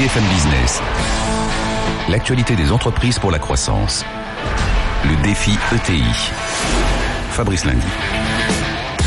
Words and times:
BFM 0.00 0.24
Business. 0.28 0.80
L'actualité 2.08 2.56
des 2.56 2.72
entreprises 2.72 3.18
pour 3.18 3.30
la 3.30 3.38
croissance. 3.38 4.02
Le 5.04 5.14
défi 5.22 5.50
ETI. 5.74 6.02
Fabrice 7.32 7.66
Lundi. 7.66 7.86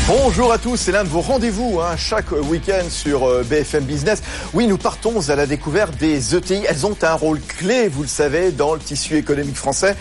Bonjour 0.06 0.52
à 0.52 0.58
tous, 0.58 0.76
c'est 0.76 0.92
l'un 0.92 1.02
de 1.02 1.08
vos 1.08 1.20
rendez-vous 1.20 1.80
hein, 1.80 1.96
chaque 1.96 2.30
week-end 2.30 2.88
sur 2.90 3.24
euh, 3.24 3.42
BFM 3.42 3.82
Business. 3.82 4.22
Oui, 4.52 4.68
nous 4.68 4.78
partons 4.78 5.28
à 5.30 5.34
la 5.34 5.46
découverte 5.46 5.96
des 5.96 6.36
ETI. 6.36 6.62
Elles 6.68 6.86
ont 6.86 6.96
un 7.02 7.14
rôle 7.14 7.40
clé, 7.40 7.88
vous 7.88 8.02
le 8.02 8.08
savez, 8.08 8.52
dans 8.52 8.74
le 8.74 8.78
tissu 8.78 9.16
économique 9.16 9.56
français. 9.56 9.96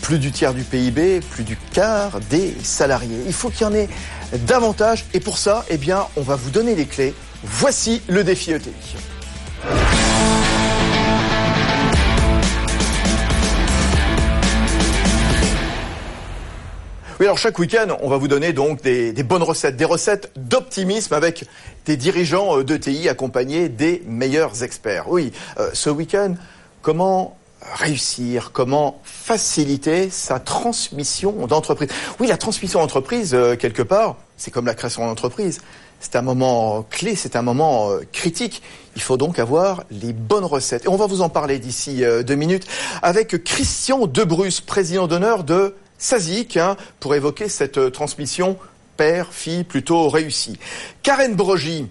Plus 0.00 0.18
du 0.18 0.32
tiers 0.32 0.54
du 0.54 0.62
PIB, 0.62 1.20
plus 1.20 1.44
du 1.44 1.58
quart 1.74 2.20
des 2.30 2.56
salariés. 2.62 3.20
Il 3.26 3.34
faut 3.34 3.50
qu'il 3.50 3.62
y 3.62 3.64
en 3.66 3.74
ait 3.74 3.90
davantage 4.46 5.04
et 5.12 5.20
pour 5.20 5.36
ça, 5.36 5.66
eh 5.68 5.76
bien, 5.76 6.06
on 6.16 6.22
va 6.22 6.36
vous 6.36 6.48
donner 6.48 6.74
les 6.74 6.86
clés. 6.86 7.12
Voici 7.44 8.00
le 8.08 8.24
défi 8.24 8.52
ETI. 8.52 8.72
Oui, 17.20 17.26
alors 17.26 17.36
chaque 17.36 17.58
week-end, 17.58 17.96
on 18.00 18.08
va 18.08 18.16
vous 18.16 18.28
donner 18.28 18.52
donc 18.52 18.80
des, 18.80 19.12
bonnes 19.24 19.42
recettes, 19.42 19.74
des 19.74 19.84
recettes 19.84 20.30
d'optimisme 20.36 21.14
avec 21.14 21.46
des 21.84 21.96
dirigeants 21.96 22.58
euh, 22.58 22.62
d'ETI 22.62 23.08
accompagnés 23.08 23.68
des 23.68 24.04
meilleurs 24.06 24.62
experts. 24.62 25.10
Oui, 25.10 25.32
euh, 25.58 25.68
ce 25.72 25.90
week-end, 25.90 26.36
comment 26.80 27.36
réussir, 27.72 28.52
comment 28.52 29.00
faciliter 29.02 30.10
sa 30.10 30.38
transmission 30.38 31.48
d'entreprise? 31.48 31.88
Oui, 32.20 32.28
la 32.28 32.36
transmission 32.36 32.78
d'entreprise, 32.78 33.34
euh, 33.34 33.56
quelque 33.56 33.82
part, 33.82 34.14
c'est 34.36 34.52
comme 34.52 34.66
la 34.66 34.74
création 34.74 35.04
d'entreprise. 35.04 35.60
C'est 35.98 36.14
un 36.14 36.22
moment 36.22 36.86
clé, 36.88 37.16
c'est 37.16 37.34
un 37.34 37.42
moment 37.42 37.90
critique. 38.12 38.62
Il 38.94 39.02
faut 39.02 39.16
donc 39.16 39.40
avoir 39.40 39.82
les 39.90 40.12
bonnes 40.12 40.44
recettes. 40.44 40.84
Et 40.84 40.88
on 40.88 40.94
va 40.94 41.06
vous 41.06 41.22
en 41.22 41.28
parler 41.28 41.58
d'ici 41.58 42.04
deux 42.24 42.36
minutes 42.36 42.68
avec 43.02 43.42
Christian 43.42 44.06
Debrus, 44.06 44.60
président 44.60 45.08
d'honneur 45.08 45.42
de 45.42 45.74
SASIC, 45.98 46.56
hein, 46.56 46.76
pour 47.00 47.14
évoquer 47.14 47.48
cette 47.48 47.78
euh, 47.78 47.90
transmission 47.90 48.56
père-fille 48.96 49.64
plutôt 49.64 50.08
réussie. 50.08 50.58
Karen 51.02 51.34
Brogy, 51.34 51.86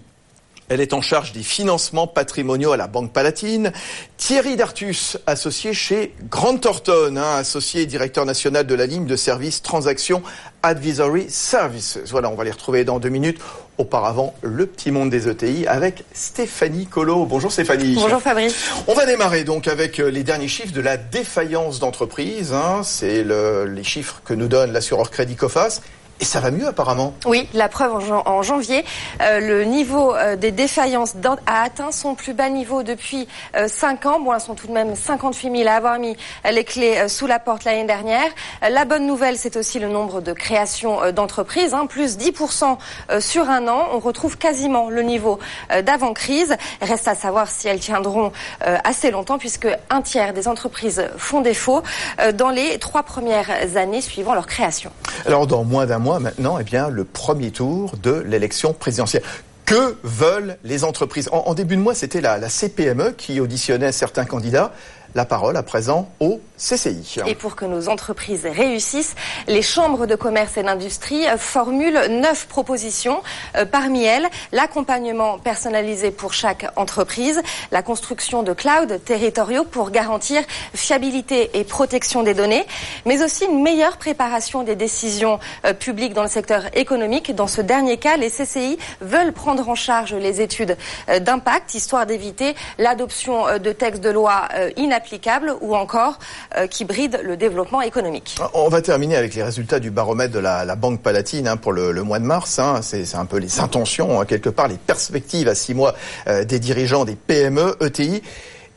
elle 0.69 0.81
est 0.81 0.93
en 0.93 1.01
charge 1.01 1.31
des 1.31 1.43
financements 1.43 2.07
patrimoniaux 2.07 2.73
à 2.73 2.77
la 2.77 2.87
Banque 2.87 3.13
Palatine. 3.13 3.71
Thierry 4.17 4.57
Dartus, 4.57 5.17
associé 5.25 5.73
chez 5.73 6.13
Grant 6.29 6.57
Thornton, 6.57 7.15
hein, 7.15 7.37
associé 7.37 7.85
directeur 7.85 8.25
national 8.25 8.67
de 8.67 8.75
la 8.75 8.85
ligne 8.85 9.05
de 9.05 9.15
services 9.15 9.61
Transactions 9.61 10.21
Advisory 10.63 11.29
Services. 11.29 11.99
Voilà, 12.07 12.29
on 12.29 12.35
va 12.35 12.43
les 12.43 12.51
retrouver 12.51 12.83
dans 12.83 12.99
deux 12.99 13.09
minutes. 13.09 13.39
Auparavant, 13.77 14.33
le 14.41 14.65
petit 14.65 14.89
monde 14.89 15.11
des 15.11 15.29
ETI 15.29 15.67
avec 15.67 16.03
Stéphanie 16.11 16.87
Colo. 16.87 17.25
Bonjour 17.25 17.51
Stéphanie. 17.51 17.93
Bonjour 17.93 18.19
Fabrice. 18.19 18.71
On 18.87 18.95
va 18.95 19.05
démarrer 19.05 19.43
donc 19.43 19.67
avec 19.67 19.99
euh, 19.99 20.07
les 20.09 20.23
derniers 20.23 20.47
chiffres 20.47 20.73
de 20.73 20.81
la 20.81 20.97
défaillance 20.97 21.79
d'entreprise. 21.79 22.53
Hein. 22.53 22.81
C'est 22.83 23.23
le, 23.23 23.65
les 23.65 23.83
chiffres 23.83 24.21
que 24.25 24.33
nous 24.33 24.47
donne 24.47 24.71
l'assureur 24.71 25.11
Crédit 25.11 25.35
Cofas. 25.35 25.81
Et 26.19 26.25
ça 26.25 26.39
va 26.39 26.49
mieux 26.51 26.67
apparemment. 26.67 27.13
Oui, 27.25 27.47
la 27.53 27.69
preuve 27.69 27.93
en, 27.93 27.99
jan- 27.99 28.23
en 28.25 28.41
janvier, 28.41 28.83
euh, 29.21 29.39
le 29.39 29.63
niveau 29.65 30.15
euh, 30.15 30.35
des 30.35 30.51
défaillances 30.51 31.13
a 31.45 31.61
atteint 31.63 31.91
son 31.91 32.15
plus 32.15 32.33
bas 32.33 32.49
niveau 32.49 32.81
depuis 32.81 33.27
5 33.67 34.05
ans. 34.07 34.19
Bon, 34.19 34.33
elles 34.33 34.39
sont 34.41 34.55
tout 34.55 34.67
de 34.67 34.71
même 34.71 34.95
58 34.95 35.55
000 35.57 35.69
à 35.69 35.73
avoir 35.73 35.99
mis 35.99 36.17
euh, 36.45 36.51
les 36.51 36.63
clés 36.63 36.97
euh, 36.97 37.07
sous 37.07 37.27
la 37.27 37.37
porte 37.39 37.65
l'année 37.65 37.85
dernière. 37.85 38.29
Euh, 38.63 38.69
la 38.69 38.85
bonne 38.85 39.05
nouvelle, 39.05 39.37
c'est 39.37 39.57
aussi 39.57 39.77
le 39.79 39.89
nombre 39.89 40.21
de 40.21 40.33
créations 40.33 41.03
euh, 41.03 41.11
d'entreprises, 41.11 41.73
hein, 41.75 41.85
plus 41.85 42.17
10% 42.17 42.77
euh, 43.11 43.21
sur 43.21 43.49
un 43.49 43.67
an. 43.67 43.87
On 43.93 43.99
retrouve 43.99 44.37
quasiment 44.37 44.89
le 44.89 45.03
niveau 45.03 45.37
euh, 45.71 45.81
d'avant-crise. 45.83 46.55
Reste 46.81 47.07
à 47.07 47.15
savoir 47.15 47.47
si 47.49 47.67
elles 47.67 47.79
tiendront 47.79 48.31
euh, 48.65 48.77
assez 48.83 49.11
longtemps, 49.11 49.37
puisque 49.37 49.67
un 49.91 50.01
tiers 50.01 50.33
des 50.33 50.47
entreprises 50.47 51.05
font 51.17 51.41
défaut 51.41 51.83
euh, 52.21 52.31
dans 52.31 52.49
les 52.49 52.79
trois 52.79 53.03
premières 53.03 53.49
années 53.75 54.01
suivant 54.01 54.33
leur 54.33 54.47
création. 54.47 54.91
Alors 55.27 55.45
dans 55.45 55.63
moins 55.63 55.85
d'un 55.85 55.99
mois 55.99 56.06
maintenant, 56.19 56.57
eh 56.59 56.91
le 56.91 57.03
premier 57.03 57.51
tour 57.51 57.93
de 58.01 58.23
l'élection 58.25 58.73
présidentielle. 58.73 59.23
Que 59.65 59.97
veulent 60.03 60.57
les 60.63 60.85
entreprises? 60.85 61.27
En, 61.33 61.39
en 61.39 61.53
début 61.53 61.75
de 61.75 61.81
mois, 61.81 61.93
c'était 61.93 62.21
la, 62.21 62.37
la 62.37 62.47
CPME 62.47 63.11
qui 63.17 63.39
auditionnait 63.41 63.91
certains 63.91 64.25
candidats. 64.25 64.71
La 65.15 65.25
parole 65.25 65.57
à 65.57 65.63
présent 65.63 66.09
au 66.19 66.39
CCI. 66.57 67.21
Et 67.27 67.35
pour 67.35 67.55
que 67.55 67.65
nos 67.65 67.89
entreprises 67.89 68.45
réussissent, 68.45 69.15
les 69.47 69.61
chambres 69.61 70.05
de 70.05 70.15
commerce 70.15 70.57
et 70.57 70.63
d'industrie 70.63 71.25
formulent 71.37 72.07
neuf 72.09 72.47
propositions. 72.47 73.21
Euh, 73.55 73.65
parmi 73.65 74.03
elles, 74.03 74.27
l'accompagnement 74.51 75.37
personnalisé 75.37 76.11
pour 76.11 76.33
chaque 76.33 76.65
entreprise, 76.75 77.41
la 77.71 77.81
construction 77.81 78.43
de 78.43 78.53
clouds 78.53 78.97
territoriaux 79.05 79.63
pour 79.63 79.91
garantir 79.91 80.41
fiabilité 80.73 81.51
et 81.53 81.63
protection 81.63 82.23
des 82.23 82.33
données, 82.33 82.65
mais 83.05 83.23
aussi 83.23 83.45
une 83.45 83.61
meilleure 83.61 83.97
préparation 83.97 84.63
des 84.63 84.75
décisions 84.75 85.39
euh, 85.65 85.73
publiques 85.73 86.13
dans 86.13 86.23
le 86.23 86.29
secteur 86.29 86.63
économique. 86.75 87.35
Dans 87.35 87.47
ce 87.47 87.61
dernier 87.61 87.97
cas, 87.97 88.17
les 88.17 88.29
CCI 88.29 88.77
veulent 89.01 89.33
prendre 89.33 89.69
en 89.69 89.75
charge 89.75 90.13
les 90.13 90.41
études 90.41 90.77
euh, 91.09 91.19
d'impact, 91.19 91.73
histoire 91.73 92.05
d'éviter 92.05 92.55
l'adoption 92.77 93.59
de 93.59 93.71
textes 93.71 94.03
de 94.03 94.09
loi 94.09 94.47
euh, 94.55 94.71
inapplicables 94.97 95.53
ou 95.61 95.75
encore 95.75 96.17
euh, 96.57 96.67
qui 96.67 96.85
brident 96.85 97.19
le 97.23 97.37
développement 97.37 97.81
économique. 97.81 98.37
On 98.53 98.69
va 98.69 98.81
terminer 98.81 99.15
avec 99.15 99.35
les 99.35 99.43
résultats 99.43 99.79
du 99.79 99.91
baromètre 99.91 100.33
de 100.33 100.39
la, 100.39 100.75
Banque 100.75 101.01
Palatine 101.01 101.47
hein, 101.47 101.57
pour 101.57 101.71
le, 101.71 101.93
mois 102.03 102.19
de 102.19 102.25
mars. 102.25 102.59
hein. 102.59 102.81
C'est 102.81 103.05
c'est 103.05 103.17
un 103.17 103.25
peu 103.25 103.37
les 103.37 103.59
intentions, 103.59 104.19
hein, 104.19 104.25
quelque 104.25 104.49
part, 104.49 104.67
les 104.67 104.77
perspectives 104.77 105.47
à 105.47 105.55
six 105.55 105.73
mois 105.73 105.93
euh, 106.27 106.43
des 106.43 106.59
dirigeants 106.59 107.05
des 107.05 107.15
PME, 107.15 107.77
ETI. 107.81 108.21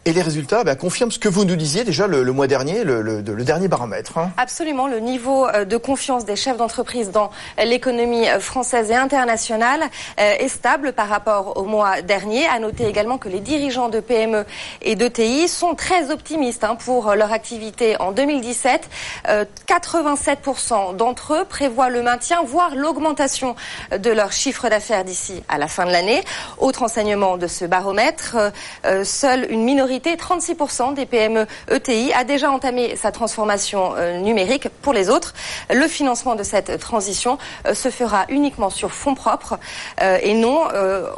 Et 0.07 0.15
les 0.15 0.23
résultats 0.23 0.65
ben, 0.65 0.77
confirment 0.77 1.11
ce 1.11 1.19
que 1.19 1.29
vous 1.29 1.45
nous 1.45 1.57
disiez 1.57 1.85
déjà 1.85 2.07
le, 2.07 2.25
mois 2.33 2.47
dernier, 2.47 2.85
le, 2.85 3.21
dernier 3.45 3.69
baromètre. 3.69 4.17
hein. 4.17 4.31
Absolument, 4.39 4.89
le 4.89 4.99
niveau 4.99 5.47
euh, 5.47 5.67
de 5.67 5.77
confiance 5.77 6.25
des 6.25 6.37
chefs 6.37 6.57
d'entreprise 6.57 7.11
dans 7.11 7.31
euh, 7.59 7.65
l'économie 7.65 8.27
euh, 8.27 8.41
française 8.41 8.91
et 8.91 8.95
internationale 8.95 9.83
euh, 10.19 10.33
est 10.39 10.49
stable 10.49 10.95
par 10.95 11.07
rapport 11.09 11.59
au 11.59 11.65
mois 11.65 12.01
dernier. 12.01 12.47
À 12.47 12.59
noter 12.61 12.87
également 12.87 13.19
que 13.19 13.29
les 13.29 13.41
dirigeants 13.41 13.91
de 13.91 14.01
PME 14.01 14.47
et 14.81 14.95
d'ETI 14.97 15.49
sont 15.49 15.75
très 15.75 16.11
optimistes 16.11 16.65
hein, 16.65 16.77
pour 16.77 17.11
euh, 17.11 17.15
leur 17.15 17.31
activité 17.33 18.01
en 18.01 18.13
2017. 18.13 18.89
Euh, 19.29 19.45
87% 19.69 20.97
d'entre 20.97 21.35
eux 21.35 21.45
prévoient 21.45 21.91
le 21.91 22.01
maintien, 22.01 22.39
voire 22.43 22.75
l'augmentation 22.75 23.55
euh, 23.93 23.99
de 23.99 24.09
leur 24.11 24.33
chiffre 24.33 24.71
d'affaires 24.71 25.05
d'ici 25.05 25.43
à 25.51 25.59
la 25.59 25.69
fin 25.69 25.85
de 25.85 25.93
l'année. 25.93 26.23
Autre 26.57 26.83
enseignement 26.85 27.37
de 27.37 27.47
ce 27.47 27.67
baromètre, 27.67 28.37
euh, 28.37 28.51
euh, 28.87 29.05
seule 29.05 29.47
une 29.51 29.63
minorité, 29.63 29.90
36% 29.99 30.95
des 30.95 31.07
PME 31.07 31.47
ETI, 31.71 32.13
a 32.13 32.25
déjà 32.25 32.51
entamé 32.51 32.97
sa 32.97 33.13
transformation 33.13 33.95
euh, 33.97 34.19
numérique. 34.19 34.69
Pour 34.83 34.93
les 34.93 35.11
autres, 35.11 35.35
le 35.73 35.87
financement 35.89 36.35
de 36.35 36.43
cette 36.43 36.79
transition 36.79 37.39
euh, 37.67 37.75
se 37.75 37.91
fera 37.91 38.27
uniquement 38.29 38.71
sur 38.71 38.93
fonds 38.93 39.15
propres 39.15 39.59
euh, 40.03 40.19
et 40.23 40.35
non 40.35 40.61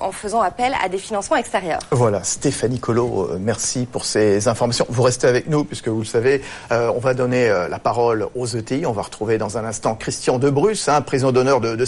en 0.00 0.12
faisant 0.12 0.40
appel 0.40 0.74
à 0.82 0.88
des 0.88 0.98
financements 0.98 1.36
extérieurs. 1.36 1.80
Voilà, 1.90 2.22
Stéphanie 2.22 2.80
euh, 2.88 3.38
merci 3.40 3.86
pour 3.90 4.04
ces 4.04 4.48
informations. 4.48 4.86
Vous 4.88 5.02
restez 5.02 5.26
avec 5.26 5.48
nous, 5.48 5.64
puisque 5.64 5.88
vous 5.88 6.00
le 6.00 6.06
savez, 6.06 6.42
on 6.70 6.98
va 6.98 7.14
donner 7.14 7.48
la 7.68 7.78
parole 7.78 8.28
aux 8.34 8.46
ETI. 8.46 8.86
On 8.86 8.92
va 8.92 9.02
retrouver 9.02 9.38
dans 9.38 9.58
un 9.58 9.64
instant 9.64 9.94
Christian 9.94 10.38
Debrus, 10.38 10.88
hein, 10.88 11.00
président 11.00 11.32
d'honneur 11.32 11.60
de, 11.60 11.76
de. 11.76 11.84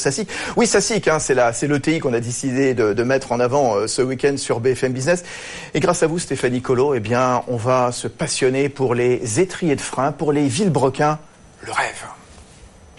Oui, 0.57 0.67
SACIC, 0.67 1.09
hein, 1.09 1.19
c'est 1.19 1.67
l'ETI 1.67 1.99
qu'on 1.99 2.13
a 2.13 2.21
décidé 2.21 2.75
de, 2.75 3.03
mettre 3.03 3.33
en 3.33 3.41
avant 3.41 3.87
ce 3.87 4.03
week-end 4.03 4.37
sur 4.37 4.61
BFM 4.61 4.93
Business. 4.93 5.25
Et 5.75 5.81
grâce 5.81 6.03
à 6.03 6.07
vous, 6.07 6.19
Stéphanie 6.19 6.63
Eh 6.95 7.01
bien, 7.01 7.43
on 7.47 7.57
va 7.57 7.93
se 7.93 8.09
passionner 8.09 8.69
pour 8.69 8.95
les 8.95 9.41
étriers 9.41 9.77
de 9.77 9.81
frein, 9.81 10.13
pour 10.13 10.33
les 10.33 10.49
vilebrequins. 10.49 11.19
Le 11.63 11.73
rêve. 11.73 12.05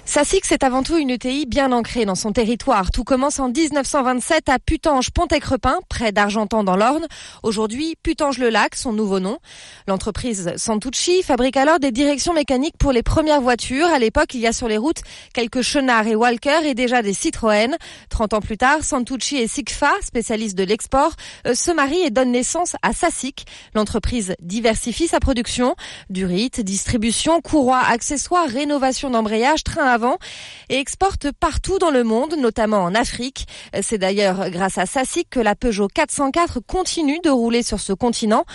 SASIC, 0.07 0.45
c'est 0.45 0.63
avant 0.63 0.83
tout 0.83 0.97
une 0.97 1.09
ETI 1.09 1.47
bien 1.47 1.71
ancrée 1.71 2.05
dans 2.05 2.13
son 2.13 2.31
territoire. 2.31 2.91
Tout 2.91 3.03
commence 3.03 3.39
en 3.39 3.49
1927 3.49 4.49
à 4.49 4.59
Putange-Pont-Crepin, 4.59 5.79
près 5.89 6.11
d'Argentan 6.11 6.63
dans 6.63 6.75
l'Orne. 6.75 7.07
Aujourd'hui, 7.41 7.95
Putange-le-Lac, 8.03 8.75
son 8.75 8.93
nouveau 8.93 9.19
nom. 9.19 9.39
L'entreprise 9.87 10.53
Santucci 10.57 11.23
fabrique 11.23 11.57
alors 11.57 11.79
des 11.79 11.91
directions 11.91 12.33
mécaniques 12.33 12.77
pour 12.77 12.91
les 12.91 13.01
premières 13.01 13.41
voitures. 13.41 13.87
À 13.87 13.97
l'époque, 13.97 14.35
il 14.35 14.41
y 14.41 14.47
a 14.47 14.53
sur 14.53 14.67
les 14.67 14.77
routes 14.77 15.01
quelques 15.33 15.63
Chenard 15.63 16.05
et 16.05 16.15
Walker 16.15 16.59
et 16.65 16.75
déjà 16.75 17.01
des 17.01 17.15
Citroën. 17.15 17.75
30 18.09 18.35
ans 18.35 18.41
plus 18.41 18.57
tard, 18.57 18.83
Santucci 18.83 19.37
et 19.37 19.47
Sigfa, 19.47 19.91
spécialistes 20.03 20.57
de 20.57 20.63
l'export, 20.63 21.13
euh, 21.47 21.55
se 21.55 21.71
marient 21.71 22.03
et 22.05 22.11
donnent 22.11 22.31
naissance 22.31 22.75
à 22.83 22.93
SASIC. 22.93 23.47
L'entreprise 23.73 24.35
diversifie 24.39 25.07
sa 25.07 25.19
production. 25.19 25.75
Durite, 26.11 26.61
distribution, 26.61 27.41
courroies, 27.41 27.81
accessoires, 27.83 28.47
rénovation 28.47 29.09
d'embrayage, 29.09 29.63
train 29.63 29.83
à 29.83 29.94
avant 29.95 30.17
et 30.69 30.77
exporte 30.77 31.31
partout 31.31 31.79
dans 31.79 31.89
le 31.89 32.03
monde, 32.03 32.35
notamment 32.37 32.83
en 32.83 32.93
Afrique. 32.93 33.47
C'est 33.81 33.97
d'ailleurs 33.97 34.49
grâce 34.49 34.77
à 34.77 34.85
SASIC 34.85 35.29
que 35.29 35.39
la 35.39 35.55
Peugeot 35.55 35.87
404 35.87 36.59
continue 36.59 37.19
de 37.23 37.29
rouler 37.29 37.63
sur 37.63 37.79
ce 37.79 37.93
continent, 37.93 38.45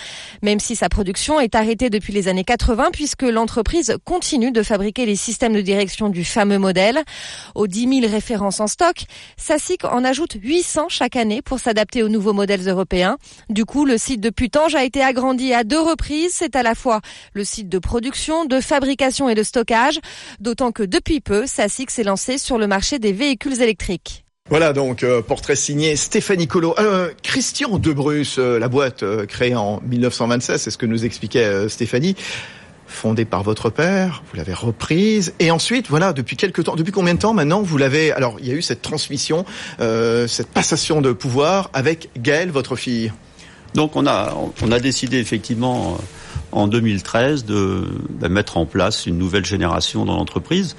même 0.43 0.59
si 0.59 0.75
sa 0.75 0.87
production 0.87 1.39
est 1.39 1.55
arrêtée 1.55 1.89
depuis 1.89 2.13
les 2.13 2.27
années 2.27 2.43
80 2.43 2.89
puisque 2.93 3.23
l'entreprise 3.23 3.97
continue 4.05 4.51
de 4.51 4.61
fabriquer 4.61 5.05
les 5.05 5.15
systèmes 5.15 5.53
de 5.53 5.61
direction 5.61 6.09
du 6.09 6.23
fameux 6.23 6.59
modèle. 6.59 7.01
Aux 7.55 7.67
10 7.67 8.01
000 8.01 8.11
références 8.11 8.59
en 8.59 8.67
stock, 8.67 9.05
SASIC 9.37 9.83
en 9.85 10.03
ajoute 10.03 10.37
800 10.41 10.89
chaque 10.89 11.15
année 11.15 11.41
pour 11.41 11.59
s'adapter 11.59 12.03
aux 12.03 12.09
nouveaux 12.09 12.33
modèles 12.33 12.67
européens. 12.67 13.17
Du 13.49 13.65
coup, 13.65 13.85
le 13.85 13.97
site 13.97 14.21
de 14.21 14.29
Putange 14.29 14.75
a 14.75 14.83
été 14.83 15.01
agrandi 15.01 15.53
à 15.53 15.63
deux 15.63 15.81
reprises. 15.81 16.33
C'est 16.33 16.55
à 16.55 16.63
la 16.63 16.75
fois 16.75 17.01
le 17.33 17.43
site 17.43 17.69
de 17.69 17.79
production, 17.79 18.45
de 18.45 18.59
fabrication 18.59 19.27
et 19.29 19.35
de 19.35 19.43
stockage, 19.43 19.99
d'autant 20.39 20.71
que 20.71 20.83
depuis 20.83 21.21
peu, 21.21 21.30
SASIC 21.45 21.91
s'est 21.91 22.03
lancé 22.03 22.37
sur 22.37 22.57
le 22.57 22.67
marché 22.67 22.99
des 22.99 23.13
véhicules 23.13 23.61
électriques. 23.61 24.25
Voilà 24.49 24.73
donc 24.73 25.03
euh, 25.03 25.21
portrait 25.21 25.55
signé 25.55 25.95
Stéphanie 25.95 26.47
Colo. 26.47 26.75
Euh, 26.77 27.11
Christian 27.23 27.77
Debrus, 27.77 28.37
euh, 28.37 28.59
la 28.59 28.67
boîte 28.67 29.03
créée 29.27 29.55
en 29.55 29.81
1926, 29.81 30.57
c'est 30.57 30.71
ce 30.71 30.77
que 30.77 30.85
nous 30.85 31.05
expliquait 31.05 31.69
Stéphanie 31.69 32.15
fondée 32.91 33.25
par 33.25 33.41
votre 33.41 33.69
père, 33.69 34.21
vous 34.29 34.37
l'avez 34.37 34.53
reprise, 34.53 35.33
et 35.39 35.49
ensuite, 35.49 35.87
voilà, 35.89 36.13
depuis 36.13 36.35
quelques 36.35 36.65
temps, 36.65 36.75
depuis 36.75 36.91
combien 36.91 37.15
de 37.15 37.19
temps 37.19 37.33
maintenant 37.33 37.61
vous 37.61 37.77
l'avez 37.77 38.11
Alors, 38.11 38.35
il 38.39 38.47
y 38.47 38.51
a 38.51 38.53
eu 38.53 38.61
cette 38.61 38.81
transmission, 38.81 39.45
euh, 39.79 40.27
cette 40.27 40.49
passation 40.49 41.01
de 41.01 41.11
pouvoir 41.13 41.69
avec 41.73 42.09
Gaëlle, 42.17 42.51
votre 42.51 42.75
fille? 42.75 43.11
Donc, 43.73 43.95
on 43.95 44.05
a, 44.05 44.35
on 44.61 44.71
a 44.71 44.79
décidé 44.79 45.17
effectivement 45.17 45.93
euh, 45.93 46.03
en 46.51 46.67
2013 46.67 47.45
de, 47.45 47.87
de 48.09 48.27
mettre 48.27 48.57
en 48.57 48.65
place 48.65 49.05
une 49.05 49.17
nouvelle 49.17 49.45
génération 49.45 50.05
dans 50.05 50.17
l'entreprise. 50.17 50.75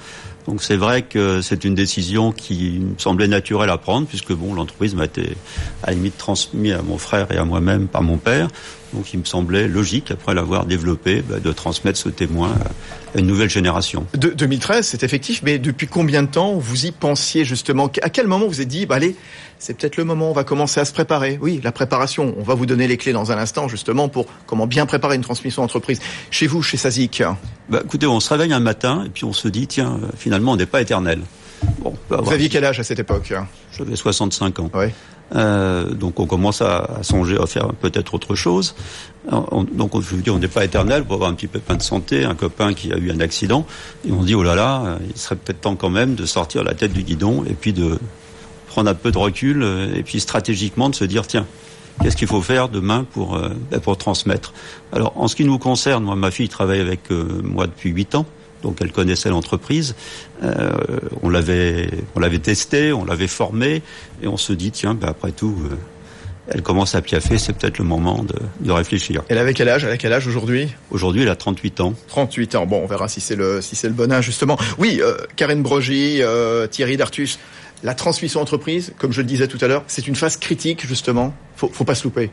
Donc 0.47 0.61
c'est 0.61 0.75
vrai 0.75 1.03
que 1.03 1.41
c'est 1.41 1.63
une 1.63 1.75
décision 1.75 2.31
qui 2.31 2.79
me 2.79 2.97
semblait 2.97 3.27
naturelle 3.27 3.69
à 3.69 3.77
prendre 3.77 4.07
puisque 4.07 4.33
bon 4.33 4.53
l'entreprise 4.53 4.95
m'a 4.95 5.05
été 5.05 5.35
à 5.83 5.87
la 5.87 5.93
limite 5.93 6.17
transmise 6.17 6.73
à 6.73 6.81
mon 6.81 6.97
frère 6.97 7.31
et 7.31 7.37
à 7.37 7.45
moi-même 7.45 7.87
par 7.87 8.01
mon 8.01 8.17
père. 8.17 8.49
Donc 8.93 9.13
il 9.13 9.19
me 9.19 9.25
semblait 9.25 9.67
logique, 9.67 10.11
après 10.11 10.33
l'avoir 10.33 10.65
développé, 10.65 11.21
bah, 11.21 11.39
de 11.39 11.51
transmettre 11.51 11.97
ce 11.97 12.09
témoin 12.09 12.53
à 13.15 13.19
une 13.19 13.27
nouvelle 13.27 13.49
génération. 13.49 14.05
De, 14.13 14.29
2013, 14.29 14.85
c'est 14.85 15.03
effectif, 15.03 15.41
mais 15.43 15.59
depuis 15.59 15.87
combien 15.87 16.23
de 16.23 16.27
temps 16.27 16.53
vous 16.53 16.85
y 16.85 16.91
pensiez 16.91 17.45
justement? 17.45 17.91
À 18.01 18.09
quel 18.09 18.27
moment 18.27 18.47
vous 18.47 18.61
êtes 18.61 18.67
dit, 18.67 18.85
bah, 18.85 18.95
allez, 18.95 19.15
c'est 19.59 19.75
peut-être 19.77 19.97
le 19.97 20.03
moment, 20.03 20.29
on 20.29 20.33
va 20.33 20.43
commencer 20.43 20.79
à 20.79 20.85
se 20.85 20.93
préparer? 20.93 21.39
Oui, 21.41 21.59
la 21.63 21.71
préparation, 21.71 22.35
on 22.37 22.43
va 22.43 22.53
vous 22.53 22.65
donner 22.65 22.87
les 22.87 22.97
clés 22.97 23.13
dans 23.13 23.31
un 23.31 23.37
instant 23.37 23.67
justement 23.67 24.09
pour 24.09 24.25
comment 24.45 24.67
bien 24.67 24.85
préparer 24.85 25.15
une 25.15 25.21
transmission 25.21 25.61
d'entreprise. 25.61 25.99
Chez 26.31 26.47
vous, 26.47 26.61
chez 26.61 26.77
Sazik 26.77 27.23
bah, 27.69 27.81
Écoutez, 27.83 28.05
on 28.05 28.19
se 28.19 28.29
réveille 28.29 28.53
un 28.53 28.59
matin 28.59 29.03
et 29.05 29.09
puis 29.09 29.25
on 29.25 29.33
se 29.33 29.47
dit, 29.47 29.67
tiens, 29.67 29.99
finalement, 30.17 30.53
on 30.53 30.57
n'est 30.57 30.65
pas 30.65 30.81
éternel. 30.81 31.21
Bon, 31.79 31.95
vous 32.09 32.31
aviez 32.31 32.49
quel 32.49 32.65
âge 32.65 32.79
à 32.79 32.83
cette 32.83 32.99
époque? 32.99 33.33
J'avais 33.77 33.95
65 33.95 34.59
ans. 34.59 34.71
Ouais. 34.73 34.93
Euh, 35.35 35.89
donc 35.89 36.19
on 36.19 36.25
commence 36.25 36.61
à, 36.61 36.99
songer 37.01 37.37
à 37.41 37.45
faire 37.45 37.69
peut-être 37.73 38.13
autre 38.13 38.35
chose. 38.35 38.75
donc 39.29 39.91
je 39.99 40.15
vous 40.15 40.21
dis, 40.21 40.29
on 40.29 40.39
n'est 40.39 40.47
pas 40.47 40.65
éternel 40.65 41.03
pour 41.03 41.15
avoir 41.15 41.29
un 41.29 41.33
petit 41.33 41.47
pépin 41.47 41.75
de 41.75 41.81
santé, 41.81 42.25
un 42.25 42.35
copain 42.35 42.73
qui 42.73 42.91
a 42.93 42.97
eu 42.97 43.11
un 43.11 43.19
accident, 43.19 43.65
et 44.07 44.11
on 44.11 44.23
dit 44.23 44.35
oh 44.35 44.43
là 44.43 44.55
là, 44.55 44.97
il 45.09 45.19
serait 45.19 45.35
peut-être 45.35 45.61
temps 45.61 45.75
quand 45.75 45.89
même 45.89 46.15
de 46.15 46.25
sortir 46.25 46.63
la 46.63 46.73
tête 46.73 46.93
du 46.93 47.03
guidon 47.03 47.43
et 47.45 47.53
puis 47.53 47.73
de 47.73 47.97
prendre 48.67 48.89
un 48.89 48.95
peu 48.95 49.11
de 49.11 49.17
recul 49.17 49.63
euh, 49.63 49.93
et 49.95 50.03
puis 50.03 50.19
stratégiquement 50.19 50.89
de 50.89 50.95
se 50.95 51.05
dire 51.05 51.25
tiens, 51.25 51.47
qu'est-ce 52.01 52.17
qu'il 52.17 52.27
faut 52.27 52.41
faire 52.41 52.69
demain 52.69 53.05
pour 53.11 53.35
euh, 53.35 53.49
ben, 53.71 53.79
pour 53.79 53.97
transmettre? 53.97 54.53
Alors 54.91 55.13
en 55.15 55.27
ce 55.27 55.35
qui 55.35 55.45
nous 55.45 55.57
concerne, 55.57 56.03
moi 56.03 56.15
ma 56.15 56.31
fille 56.31 56.49
travaille 56.49 56.81
avec 56.81 57.09
moi 57.09 57.65
depuis 57.65 57.89
huit 57.89 58.13
ans 58.15 58.25
donc 58.63 58.77
elle 58.81 58.91
connaissait 58.91 59.29
l'entreprise. 59.29 59.95
Euh, 60.41 60.71
on 61.21 61.29
l'avait, 61.29 61.89
on 62.15 62.19
l'avait 62.19 62.39
testé, 62.39 62.91
on 62.91 63.05
l'avait 63.05 63.27
formé, 63.27 63.83
et 64.23 64.27
on 64.27 64.37
se 64.37 64.53
dit 64.53 64.71
tiens, 64.71 64.95
ben 64.95 65.09
après 65.09 65.31
tout, 65.31 65.55
euh, 65.65 65.75
elle 66.47 66.61
commence 66.61 66.95
à 66.95 67.01
piaffer, 67.01 67.37
c'est 67.37 67.53
peut-être 67.53 67.77
le 67.77 67.85
moment 67.85 68.23
de, 68.23 68.35
de, 68.59 68.71
réfléchir. 68.71 69.23
Elle 69.29 69.37
avait 69.37 69.53
quel 69.53 69.69
âge? 69.69 69.83
Elle 69.83 69.91
a 69.91 69.97
quel 69.97 70.11
âge 70.11 70.27
aujourd'hui? 70.27 70.69
Aujourd'hui, 70.89 71.21
elle 71.21 71.29
a 71.29 71.35
38 71.35 71.81
ans. 71.81 71.93
38 72.07 72.55
ans. 72.55 72.65
Bon, 72.65 72.81
on 72.83 72.87
verra 72.87 73.07
si 73.07 73.21
c'est 73.21 73.35
le 73.35 73.61
si 73.61 73.75
c'est 73.75 73.87
le 73.87 73.93
bon 73.93 74.11
âge 74.11 74.25
justement. 74.25 74.57
Oui, 74.77 74.99
euh, 75.01 75.17
Karine 75.35 75.61
Brogy, 75.61 76.21
Thierry 76.71 76.97
Dartus. 76.97 77.39
La 77.83 77.93
transmission 77.93 78.39
entreprise, 78.39 78.93
comme 78.97 79.11
je 79.11 79.19
le 79.19 79.27
disais 79.27 79.47
tout 79.47 79.57
à 79.59 79.67
l'heure, 79.67 79.83
c'est 79.87 80.07
une 80.07 80.15
phase 80.15 80.37
critique 80.37 80.87
justement. 80.87 81.33
Faut, 81.57 81.67
faut 81.67 81.83
pas 81.83 81.95
se 81.95 82.05
louper 82.05 82.31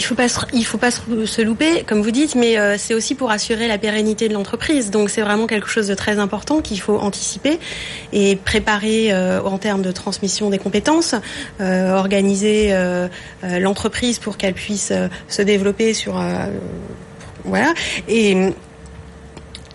il 0.00 0.04
faut 0.04 0.14
pas 0.14 0.28
il 0.54 0.64
faut 0.64 0.78
pas 0.78 0.90
se 0.90 1.42
louper, 1.42 1.84
comme 1.86 2.00
vous 2.00 2.10
dites, 2.10 2.34
mais 2.34 2.58
euh, 2.58 2.76
c'est 2.78 2.94
aussi 2.94 3.14
pour 3.14 3.30
assurer 3.30 3.68
la 3.68 3.76
pérennité 3.76 4.28
de 4.28 4.34
l'entreprise. 4.34 4.90
Donc 4.90 5.10
c'est 5.10 5.20
vraiment 5.20 5.46
quelque 5.46 5.68
chose 5.68 5.88
de 5.88 5.94
très 5.94 6.18
important 6.18 6.62
qu'il 6.62 6.80
faut 6.80 6.96
anticiper 6.96 7.58
et 8.14 8.36
préparer 8.36 9.12
euh, 9.12 9.42
en 9.42 9.58
termes 9.58 9.82
de 9.82 9.92
transmission 9.92 10.48
des 10.48 10.58
compétences, 10.58 11.14
euh, 11.60 11.92
organiser 11.92 12.74
l'entreprise 13.42 14.18
pour 14.18 14.36
qu'elle 14.36 14.54
puisse 14.54 14.92
se 15.28 15.42
développer 15.42 15.92
sur 15.92 16.22
voilà 17.44 17.72
et 18.08 18.52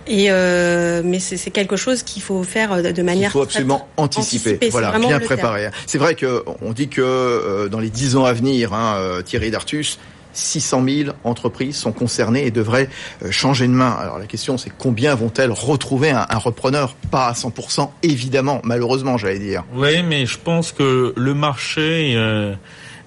et 0.08 0.30
mais 0.30 1.20
c'est 1.20 1.52
quelque 1.52 1.76
chose 1.76 2.04
qu'il 2.04 2.22
faut 2.22 2.44
faire 2.44 2.82
de 2.82 3.02
manière. 3.02 3.30
Il 3.30 3.34
faut 3.34 3.42
absolument 3.42 3.88
anticiper, 3.98 4.58
voilà, 4.72 4.98
bien 4.98 5.20
préparer. 5.20 5.70
C'est 5.86 5.98
vrai 5.98 6.16
que 6.16 6.44
on 6.62 6.72
dit 6.72 6.88
que 6.88 7.68
dans 7.68 7.80
les 7.80 7.90
dix 7.90 8.16
ans 8.16 8.26
à 8.26 8.34
venir, 8.34 8.74
hein, 8.74 9.22
Thierry 9.24 9.52
Dartus, 9.52 10.00
600 10.38 10.84
000 10.88 11.10
entreprises 11.24 11.76
sont 11.76 11.92
concernées 11.92 12.46
et 12.46 12.52
devraient 12.52 12.90
euh, 13.24 13.32
changer 13.32 13.68
de 13.68 13.74
main. 13.74 13.92
Alors 13.92 14.20
la 14.20 14.26
question 14.26 14.58
c'est 14.58 14.72
combien 14.78 15.16
vont-elles 15.16 15.52
retrouver 15.52 16.12
un, 16.12 16.26
repreneur? 16.38 16.96
Pas 17.12 17.28
à 17.28 17.34
100% 17.34 17.90
évidemment, 18.04 18.62
malheureusement 18.64 19.18
j'allais 19.18 19.40
dire. 19.40 19.64
Oui, 19.74 20.04
mais 20.04 20.26
je 20.26 20.38
pense 20.38 20.72
que 20.72 21.14
le 21.16 21.34
marché... 21.34 22.14
Euh, 22.16 22.56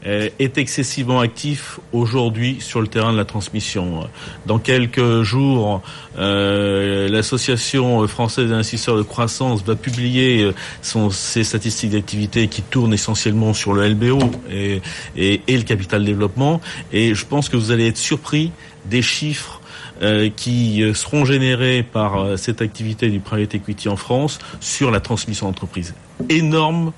est 0.04 0.58
excessivement 0.58 1.20
actif 1.20 1.80
aujourd'hui 1.92 2.58
sur 2.60 2.80
le 2.80 2.86
terrain 2.86 3.12
de 3.12 3.16
la 3.16 3.24
transmission. 3.24 4.08
Dans 4.46 4.58
quelques 4.58 5.22
jours, 5.22 5.82
euh, 6.18 7.08
l'association 7.08 8.06
française 8.06 8.50
d'investisseurs 8.50 8.96
de 8.96 9.02
croissance 9.02 9.64
va 9.64 9.74
publier 9.74 10.42
euh, 10.42 11.10
ses 11.10 11.44
statistiques 11.44 11.90
d'activité 11.90 12.48
qui 12.48 12.62
tournent 12.62 12.94
essentiellement 12.94 13.52
sur 13.54 13.72
le 13.72 13.88
LBO 13.88 14.18
et, 14.50 14.80
le 15.16 15.62
capital 15.62 16.04
développement. 16.04 16.60
Et 16.92 17.14
je 17.14 17.26
pense 17.26 17.48
que 17.48 17.56
vous 17.56 17.72
allez 17.72 17.88
être 17.88 17.98
surpris 17.98 18.52
des 18.86 19.02
chiffres 19.02 19.60
euh, 20.00 20.30
qui 20.34 20.82
seront 20.94 21.24
générés 21.24 21.82
par 21.82 22.38
cette 22.38 22.62
activité 22.62 23.10
du 23.10 23.18
private 23.18 23.56
equity 23.56 23.88
en 23.88 23.96
France 23.96 24.38
sur 24.60 24.90
la 24.90 25.00
transmission 25.00 25.46
d'entreprise. 25.46 25.94
Énorme 26.28 26.92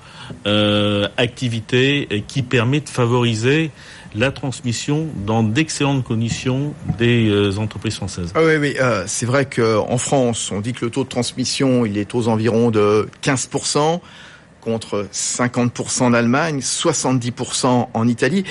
euh, 0.47 1.09
activité 1.17 2.25
qui 2.29 2.43
permet 2.43 2.81
de 2.81 2.89
favoriser 2.89 3.71
la 4.15 4.33
transmission 4.33 5.07
dans 5.27 5.43
d'excellentes 5.43 6.05
conditions 6.05 6.75
des 6.99 7.29
euh, 7.29 7.59
entreprises 7.59 7.95
françaises. 7.95 8.33
Ah 8.35 8.41
oui, 8.43 8.57
oui, 8.57 8.75
euh, 8.81 9.05
c'est 9.07 9.27
vrai 9.27 9.47
qu'en 9.47 9.99
France, 9.99 10.51
on 10.53 10.61
dit 10.61 10.73
que 10.73 10.85
le 10.85 10.91
taux 10.91 11.05
de 11.05 11.09
transmission, 11.09 11.87
il 11.87 11.97
est 11.97 12.15
aux 12.15 12.29
environs 12.29 12.71
de 12.71 13.09
15%, 13.23 14.01
contre 14.61 15.07
50% 15.13 16.03
en 16.03 16.13
Allemagne, 16.13 16.59
70% 16.59 17.89
en 17.93 18.09
Italie. 18.09 18.45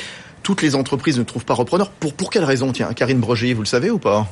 Toutes 0.43 0.61
les 0.61 0.75
entreprises 0.75 1.19
ne 1.19 1.23
trouvent 1.23 1.45
pas 1.45 1.53
repreneur. 1.53 1.89
Pour, 1.91 2.13
pour 2.13 2.29
quelle 2.29 2.45
raison? 2.45 2.71
Tiens, 2.71 2.93
Karine 2.93 3.19
Broger, 3.19 3.53
vous 3.53 3.61
le 3.61 3.67
savez 3.67 3.91
ou 3.91 3.99
pas? 3.99 4.27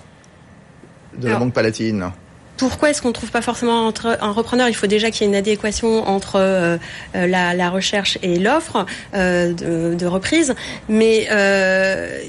De 1.20 1.28
la 1.28 1.38
Banque 1.38 1.54
Palatine 1.54 2.12
pourquoi 2.58 2.90
est-ce 2.90 3.02
qu'on 3.02 3.10
ne 3.10 3.14
trouve 3.14 3.32
pas 3.32 3.42
forcément 3.42 3.92
un 4.04 4.32
repreneur? 4.32 4.68
Il 4.68 4.74
faut 4.76 4.88
déjà 4.88 5.12
qu'il 5.12 5.22
y 5.22 5.26
ait 5.26 5.30
une 5.30 5.36
adéquation 5.36 6.08
entre 6.08 6.38
euh, 6.38 6.78
euh, 7.16 7.28
la, 7.28 7.70
recherche 7.70 8.18
et 8.24 8.40
l'offre 8.40 8.86
euh, 9.14 9.54
de, 9.54 10.06
reprise. 10.06 10.56
Mais 10.90 11.28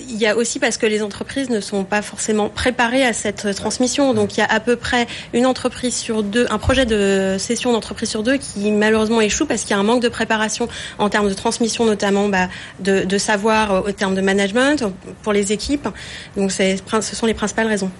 il 0.09 0.17
y 0.17 0.27
a 0.27 0.37
aussi 0.37 0.59
parce 0.59 0.77
que 0.77 0.87
les 0.87 1.03
entreprises 1.03 1.49
ne 1.49 1.61
sont 1.61 1.85
pas 1.85 2.03
forcément 2.03 2.49
préparées 2.49 3.05
à 3.05 3.13
cette 3.13 3.55
transmission. 3.55 4.15
Donc 4.15 4.37
il 4.37 4.41
y 4.41 4.43
a 4.43 4.47
à 4.47 4.61
peu 4.61 4.77
près 4.77 5.07
une 5.33 5.47
entreprise 5.47 5.97
sur 5.97 6.23
deux, 6.23 6.47
un 6.51 6.59
projet 6.59 6.85
de 6.85 7.37
cession 7.39 7.73
d'entreprise 7.73 8.11
sur 8.11 8.23
deux 8.23 8.37
qui 8.37 8.71
malheureusement 8.71 9.21
échoue 9.21 9.47
parce 9.47 9.63
qu'il 9.63 9.71
y 9.71 9.75
a 9.75 9.79
un 9.79 9.85
manque 9.85 10.03
de 10.03 10.09
préparation 10.09 10.69
en 10.99 11.09
termes 11.09 11.29
de 11.29 11.35
transmission, 11.35 11.87
notamment 11.87 12.29
bah, 12.29 12.49
de, 12.81 13.19
savoir 13.19 13.85
au 13.87 13.93
terme 13.93 14.15
de 14.15 14.21
management 14.21 14.85
pour 15.23 15.33
les 15.33 15.53
équipes. 15.53 15.89
Donc 16.37 16.53
ce 16.53 16.77
sont 17.01 17.27
les 17.27 17.35
principales 17.35 17.67
raisons. 17.67 17.91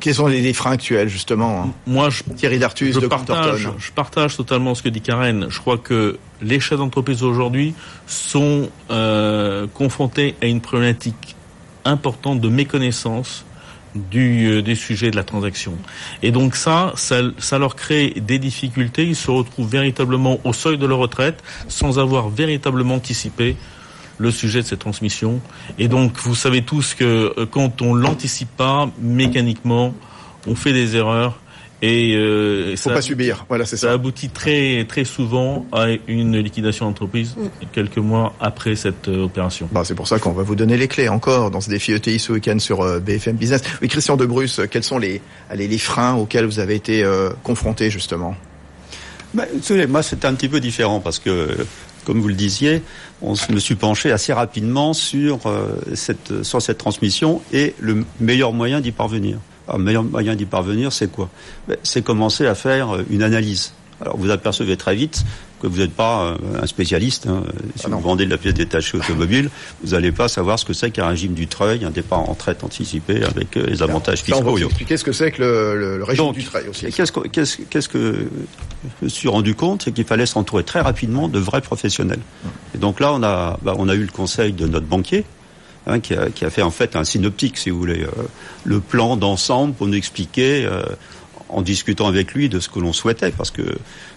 quels 0.00 0.14
sont 0.14 0.26
les 0.26 0.52
freins 0.52 0.72
actuels 0.72 1.08
justement 1.08 1.62
hein? 1.62 1.67
Moi, 1.86 2.10
je, 2.10 2.22
Thierry 2.34 2.58
Dartus, 2.58 3.00
je, 3.00 3.06
partage, 3.06 3.68
je 3.78 3.92
partage 3.92 4.36
totalement 4.36 4.74
ce 4.74 4.82
que 4.82 4.88
dit 4.88 5.00
Karen. 5.00 5.46
Je 5.48 5.58
crois 5.58 5.78
que 5.78 6.18
les 6.42 6.60
chefs 6.60 6.78
d'entreprise 6.78 7.22
aujourd'hui 7.22 7.74
sont 8.06 8.68
euh, 8.90 9.66
confrontés 9.74 10.36
à 10.42 10.46
une 10.46 10.60
problématique 10.60 11.36
importante 11.84 12.40
de 12.40 12.48
méconnaissance 12.48 13.44
du, 13.94 14.46
euh, 14.46 14.62
des 14.62 14.74
sujets 14.74 15.10
de 15.10 15.16
la 15.16 15.24
transaction. 15.24 15.74
Et 16.22 16.30
donc 16.30 16.54
ça, 16.54 16.92
ça, 16.96 17.20
ça, 17.38 17.58
leur 17.58 17.76
crée 17.76 18.14
des 18.16 18.38
difficultés. 18.38 19.04
Ils 19.04 19.16
se 19.16 19.30
retrouvent 19.30 19.68
véritablement 19.68 20.38
au 20.44 20.52
seuil 20.52 20.78
de 20.78 20.86
leur 20.86 20.98
retraite 20.98 21.42
sans 21.68 21.98
avoir 21.98 22.28
véritablement 22.28 22.96
anticipé 22.96 23.56
le 24.18 24.30
sujet 24.30 24.62
de 24.62 24.66
cette 24.66 24.80
transmission. 24.80 25.40
Et 25.78 25.88
donc, 25.88 26.18
vous 26.18 26.34
savez 26.34 26.62
tous 26.62 26.94
que 26.94 27.32
euh, 27.38 27.46
quand 27.46 27.82
on 27.82 27.94
l'anticipe 27.94 28.50
pas, 28.56 28.90
mécaniquement, 29.00 29.94
on 30.46 30.54
fait 30.54 30.72
des 30.72 30.96
erreurs 30.96 31.38
Et 31.80 32.16
euh, 32.16 32.76
faut 32.76 32.90
pas 32.90 33.02
subir. 33.02 33.46
Voilà, 33.48 33.64
c'est 33.64 33.76
ça. 33.76 33.88
Ça 33.88 33.92
aboutit 33.92 34.30
très 34.30 34.84
très 34.88 35.04
souvent 35.04 35.64
à 35.72 35.86
une 36.08 36.38
liquidation 36.38 36.86
d'entreprise 36.86 37.36
mm. 37.36 37.66
quelques 37.72 37.98
mois 37.98 38.34
après 38.40 38.74
cette 38.74 39.08
euh, 39.08 39.24
opération. 39.24 39.68
Bah, 39.70 39.82
c'est 39.84 39.94
pour 39.94 40.08
ça 40.08 40.18
qu'on 40.18 40.32
va 40.32 40.42
vous 40.42 40.56
donner 40.56 40.76
les 40.76 40.88
clés 40.88 41.08
encore 41.08 41.50
dans 41.50 41.60
ce 41.60 41.70
défi 41.70 41.92
ETI 41.92 42.18
ce 42.18 42.32
week-end 42.32 42.58
sur 42.58 42.80
euh, 42.80 42.98
BFM 42.98 43.36
Business. 43.36 43.62
Oui, 43.80 43.88
Christian 43.88 44.16
de 44.16 44.26
Bruce, 44.26 44.60
quels 44.70 44.82
sont 44.82 44.98
les 44.98 45.22
allez, 45.50 45.68
les 45.68 45.78
freins 45.78 46.16
auxquels 46.16 46.46
vous 46.46 46.58
avez 46.58 46.74
été 46.74 47.04
euh, 47.04 47.30
confronté 47.44 47.90
justement? 47.90 48.34
Bah, 49.34 49.44
Moi, 49.88 50.02
c'est 50.02 50.24
un 50.24 50.34
petit 50.34 50.48
peu 50.48 50.58
différent 50.58 50.98
parce 50.98 51.20
que 51.20 51.56
comme 52.04 52.20
vous 52.20 52.28
le 52.28 52.34
disiez, 52.34 52.82
on 53.20 53.34
se 53.34 53.52
me 53.52 53.60
suis 53.60 53.74
penché 53.74 54.10
assez 54.10 54.32
rapidement 54.32 54.94
sur, 54.94 55.40
cette, 55.92 56.42
sur 56.42 56.62
cette 56.62 56.78
transmission 56.78 57.42
et 57.52 57.74
le 57.78 58.06
meilleur 58.18 58.54
moyen 58.54 58.80
d'y 58.80 58.92
parvenir. 58.92 59.36
Le 59.76 59.82
meilleur 59.82 60.04
moyen 60.04 60.34
d'y 60.34 60.46
parvenir, 60.46 60.92
c'est 60.92 61.10
quoi? 61.10 61.28
Ben, 61.66 61.76
C'est 61.82 62.02
commencer 62.02 62.46
à 62.46 62.54
faire 62.54 62.96
euh, 62.96 63.04
une 63.10 63.22
analyse. 63.22 63.72
Alors 64.00 64.16
vous 64.16 64.30
apercevez 64.30 64.76
très 64.76 64.94
vite 64.94 65.24
que 65.60 65.66
vous 65.66 65.78
n'êtes 65.78 65.92
pas 65.92 66.22
euh, 66.22 66.62
un 66.62 66.66
spécialiste. 66.66 67.26
Hein. 67.26 67.42
Si 67.74 67.86
ah 67.86 67.88
vous 67.90 68.00
vendez 68.00 68.24
de 68.26 68.30
la 68.30 68.38
pièce 68.38 68.54
détachée 68.54 68.96
automobile, 68.96 69.50
vous 69.82 69.90
n'allez 69.90 70.12
pas 70.12 70.28
savoir 70.28 70.58
ce 70.58 70.64
que 70.64 70.72
c'est 70.72 70.90
qu'un 70.92 71.08
régime 71.08 71.34
du 71.34 71.48
treuil, 71.48 71.84
un 71.84 71.90
départ 71.90 72.20
en 72.20 72.32
retraite 72.32 72.62
anticipé 72.62 73.24
avec 73.24 73.56
euh, 73.56 73.66
les 73.66 73.82
avantages 73.82 74.22
fiscaux. 74.22 74.40
on 74.46 74.54
va 74.54 74.60
expliquer 74.60 74.96
ce 74.96 75.04
que 75.04 75.12
c'est 75.12 75.32
que 75.32 75.42
le, 75.42 76.04
régime 76.04 76.32
du 76.32 76.44
treuil 76.44 76.68
aussi. 76.68 76.86
Qu'est-ce 76.92 77.88
que, 77.88 78.14
je 79.00 79.04
me 79.04 79.08
suis 79.08 79.28
rendu 79.28 79.54
compte, 79.54 79.82
c'est 79.82 79.92
qu'il 79.92 80.04
fallait 80.04 80.26
s'entourer 80.26 80.62
très 80.62 80.80
rapidement 80.80 81.28
de 81.28 81.38
vrais 81.40 81.60
professionnels. 81.60 82.20
Et 82.74 82.78
donc 82.78 83.00
là, 83.00 83.12
on 83.12 83.22
a, 83.24 83.58
bah, 83.62 83.74
on 83.78 83.88
a 83.88 83.94
eu 83.94 84.02
le 84.02 84.12
conseil 84.12 84.52
de 84.52 84.66
notre 84.68 84.86
banquier, 84.86 85.24
Hein, 85.88 86.00
qui, 86.00 86.14
a, 86.14 86.50
fait 86.50 86.60
en 86.60 86.70
fait 86.70 86.96
un 86.96 87.04
synoptique, 87.04 87.56
si 87.56 87.70
vous 87.70 87.78
voulez, 87.78 88.02
euh, 88.02 88.10
le 88.64 88.78
plan 88.78 89.16
d'ensemble 89.16 89.72
pour 89.72 89.86
nous 89.86 89.96
expliquer, 89.96 90.66
euh, 90.66 90.82
en 91.48 91.62
discutant 91.62 92.06
avec 92.06 92.34
lui, 92.34 92.50
de 92.50 92.60
ce 92.60 92.68
que 92.68 92.78
l'on 92.78 92.92
souhaitait, 92.92 93.30
parce 93.30 93.50
que 93.50 93.62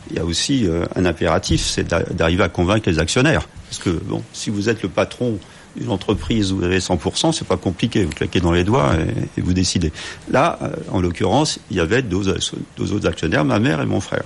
il 0.09 0.17
y 0.17 0.19
a 0.19 0.25
aussi 0.25 0.67
euh, 0.67 0.83
un 0.97 1.05
impératif, 1.05 1.61
c'est 1.61 1.87
d'arriver 1.87 2.43
à 2.43 2.49
convaincre 2.49 2.89
les 2.89 2.99
actionnaires. 2.99 3.47
Parce 3.69 3.81
que 3.81 3.89
bon, 3.89 4.21
si 4.33 4.49
vous 4.49 4.67
êtes 4.67 4.83
le 4.83 4.89
patron 4.89 5.39
d'une 5.77 5.91
entreprise 5.91 6.51
où 6.51 6.57
vous 6.57 6.65
avez 6.65 6.79
100%, 6.79 7.31
c'est 7.31 7.47
pas 7.47 7.55
compliqué. 7.55 8.03
Vous 8.03 8.11
claquez 8.11 8.41
dans 8.41 8.51
les 8.51 8.65
doigts 8.65 8.93
et, 9.37 9.39
vous 9.39 9.53
décidez. 9.53 9.93
Là, 10.29 10.59
en 10.91 10.99
l'occurrence, 10.99 11.59
il 11.69 11.77
y 11.77 11.79
avait 11.79 12.01
deux, 12.01 12.35
deux, 12.75 12.91
autres 12.91 13.07
actionnaires, 13.07 13.45
ma 13.45 13.59
mère 13.59 13.79
et 13.79 13.85
mon 13.85 14.01
frère. 14.01 14.23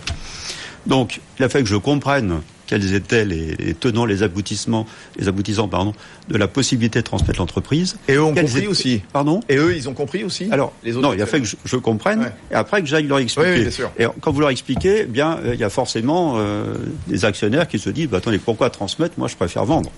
Donc, 0.87 1.21
il 1.37 1.45
a 1.45 1.49
fallu 1.49 1.65
que 1.65 1.69
je 1.69 1.75
comprenne 1.75 2.41
quels 2.67 2.93
étaient 2.93 3.25
les, 3.25 3.73
tenants, 3.73 4.05
les 4.05 4.23
aboutissements, 4.23 4.85
les 5.17 5.27
aboutissants, 5.27 5.67
pardon, 5.67 5.93
de 6.29 6.37
la 6.37 6.47
possibilité 6.47 6.99
de 6.99 7.03
transmettre 7.03 7.39
l'entreprise. 7.39 7.97
Et 8.07 8.13
eux 8.13 8.23
ont 8.23 8.33
compris 8.33 8.67
aussi. 8.67 9.01
Pardon. 9.13 9.41
Et 9.49 9.57
eux, 9.57 9.75
ils 9.75 9.87
ont 9.89 9.93
compris 9.93 10.23
aussi. 10.23 10.47
Alors, 10.51 10.73
les 10.83 10.95
autres 10.95 11.07
non, 11.07 11.13
il 11.13 11.21
a 11.21 11.25
fait 11.25 11.41
que 11.41 11.47
je, 11.63 11.75
comprenne, 11.77 12.31
et 12.51 12.55
après 12.55 12.81
que 12.81 12.87
j'aille 12.87 13.07
leur 13.07 13.19
expliquer. 13.19 13.61
bien 13.61 13.71
sûr. 13.71 13.91
Et 13.97 14.05
quand 14.21 14.31
vous 14.31 14.39
leur 14.39 14.49
expliquez, 14.49 15.01
eh 15.01 15.05
bien, 15.05 15.37
euh, 15.43 15.53
il 15.53 15.59
y 15.59 15.63
a 15.63 15.69
forcément 15.69 16.35
euh, 16.37 16.75
des 17.07 17.25
actionnaires 17.25 17.67
qui 17.67 17.79
se 17.79 17.89
disent, 17.89 18.07
bah, 18.07 18.17
attendez, 18.17 18.39
pourquoi 18.39 18.69
transmettre? 18.69 19.15
Moi, 19.17 19.27
je 19.27 19.35
préfère 19.35 19.65
vendre. 19.65 19.91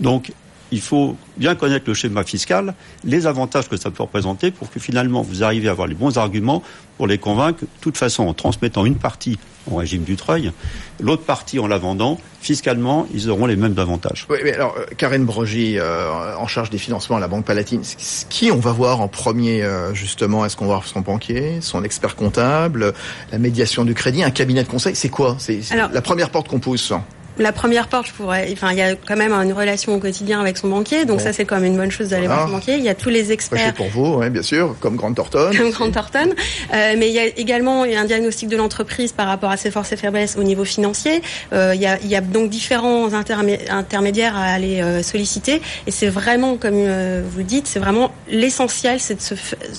Donc, 0.00 0.32
il 0.72 0.80
faut 0.80 1.16
bien 1.36 1.54
connaître 1.54 1.84
le 1.88 1.94
schéma 1.94 2.24
fiscal, 2.24 2.74
les 3.04 3.26
avantages 3.26 3.68
que 3.68 3.76
ça 3.76 3.90
peut 3.90 4.02
représenter 4.02 4.50
pour 4.50 4.70
que 4.70 4.80
finalement 4.80 5.22
vous 5.22 5.42
arriviez 5.42 5.68
à 5.68 5.72
avoir 5.72 5.86
les 5.86 5.94
bons 5.94 6.18
arguments 6.18 6.62
pour 6.96 7.06
les 7.06 7.18
convaincre. 7.18 7.60
De 7.60 7.68
toute 7.80 7.96
façon, 7.96 8.26
en 8.26 8.34
transmettant 8.34 8.84
une 8.84 8.96
partie 8.96 9.38
au 9.70 9.76
régime 9.76 10.02
du 10.02 10.16
treuil, 10.16 10.52
l'autre 11.00 11.22
partie 11.22 11.58
en 11.58 11.66
la 11.66 11.78
vendant, 11.78 12.18
fiscalement, 12.40 13.06
ils 13.12 13.30
auront 13.30 13.46
les 13.46 13.56
mêmes 13.56 13.78
avantages. 13.78 14.26
Oui, 14.30 14.38
mais 14.42 14.54
alors, 14.54 14.74
euh, 14.78 14.84
Karen 14.96 15.24
Brogy, 15.24 15.78
euh, 15.78 16.34
en 16.36 16.46
charge 16.46 16.70
des 16.70 16.78
financements 16.78 17.16
à 17.16 17.20
la 17.20 17.28
Banque 17.28 17.44
Palatine, 17.44 17.82
qui 18.28 18.50
on 18.50 18.58
va 18.58 18.72
voir 18.72 19.00
en 19.00 19.08
premier, 19.08 19.62
euh, 19.62 19.94
justement? 19.94 20.44
Est-ce 20.44 20.56
qu'on 20.56 20.66
va 20.66 20.74
voir 20.74 20.86
son 20.86 21.00
banquier, 21.00 21.60
son 21.60 21.84
expert 21.84 22.16
comptable, 22.16 22.94
la 23.30 23.38
médiation 23.38 23.84
du 23.84 23.94
crédit, 23.94 24.22
un 24.24 24.30
cabinet 24.30 24.64
de 24.64 24.68
conseil? 24.68 24.96
C'est 24.96 25.10
quoi? 25.10 25.36
C'est 25.38 25.60
la 25.74 26.02
première 26.02 26.30
porte 26.30 26.48
qu'on 26.48 26.60
pousse 26.60 26.92
la 27.38 27.52
première 27.52 27.88
porte, 27.88 28.08
je 28.08 28.12
pourrais. 28.12 28.48
Enfin, 28.52 28.72
il 28.72 28.78
y 28.78 28.82
a 28.82 28.94
quand 28.94 29.16
même 29.16 29.32
une 29.32 29.52
relation 29.52 29.94
au 29.94 29.98
quotidien 29.98 30.40
avec 30.40 30.58
son 30.58 30.68
banquier, 30.68 31.04
donc 31.04 31.20
ça 31.20 31.32
c'est 31.32 31.44
quand 31.44 31.56
même 31.56 31.72
une 31.72 31.76
bonne 31.76 31.90
chose 31.90 32.08
d'aller 32.08 32.26
voir 32.26 32.46
son 32.46 32.52
banquier. 32.52 32.76
Il 32.76 32.84
y 32.84 32.88
a 32.88 32.94
tous 32.94 33.10
les 33.10 33.32
experts. 33.32 33.74
pour 33.74 33.88
vous, 33.88 34.20
bien 34.30 34.42
sûr, 34.42 34.76
comme 34.80 34.96
Grant 34.96 35.14
Thornton. 35.14 35.50
Comme 35.56 35.70
Grant 35.70 35.90
Thornton. 35.90 36.30
Euh, 36.74 36.94
mais 36.98 37.08
il 37.08 37.14
y 37.14 37.18
a 37.18 37.26
également 37.26 37.82
un 37.82 38.04
diagnostic 38.04 38.48
de 38.48 38.56
l'entreprise 38.56 39.12
par 39.12 39.26
rapport 39.26 39.50
à 39.50 39.56
ses 39.56 39.70
forces 39.70 39.92
et 39.92 39.96
faiblesses 39.96 40.36
au 40.36 40.42
niveau 40.42 40.64
financier. 40.64 41.22
Euh, 41.52 41.72
il, 41.74 41.80
y 41.80 41.86
a, 41.86 41.98
il, 42.00 42.08
y 42.08 42.16
a, 42.16 42.20
donc 42.20 42.50
différents 42.50 43.12
intermédiaires 43.12 44.36
à 44.36 44.44
aller 44.44 44.80
euh, 44.80 45.02
solliciter, 45.02 45.62
et 45.86 45.90
c'est 45.90 46.08
vraiment, 46.08 46.56
comme 46.56 46.74
vous 46.74 47.38
le 47.38 47.44
dites, 47.44 47.66
c'est 47.66 47.78
vraiment 47.78 48.12
l'essentiel, 48.30 49.00
c'est 49.00 49.16
de 49.16 49.20
se, 49.20 49.34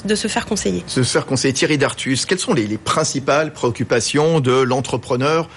de 0.05 0.15
se 0.15 0.27
faire 0.27 0.45
conseiller. 0.45 0.83
Se 0.87 1.03
faire 1.03 1.25
conseiller. 1.25 1.53
Thierry 1.53 1.77
Dartus, 1.77 2.25
quelles 2.25 2.39
sont 2.39 2.53
les, 2.53 2.67
les 2.67 2.77
principales 2.77 3.53
préoccupations 3.53 4.39
de 4.39 4.61
l'entrepreneur? 4.61 5.49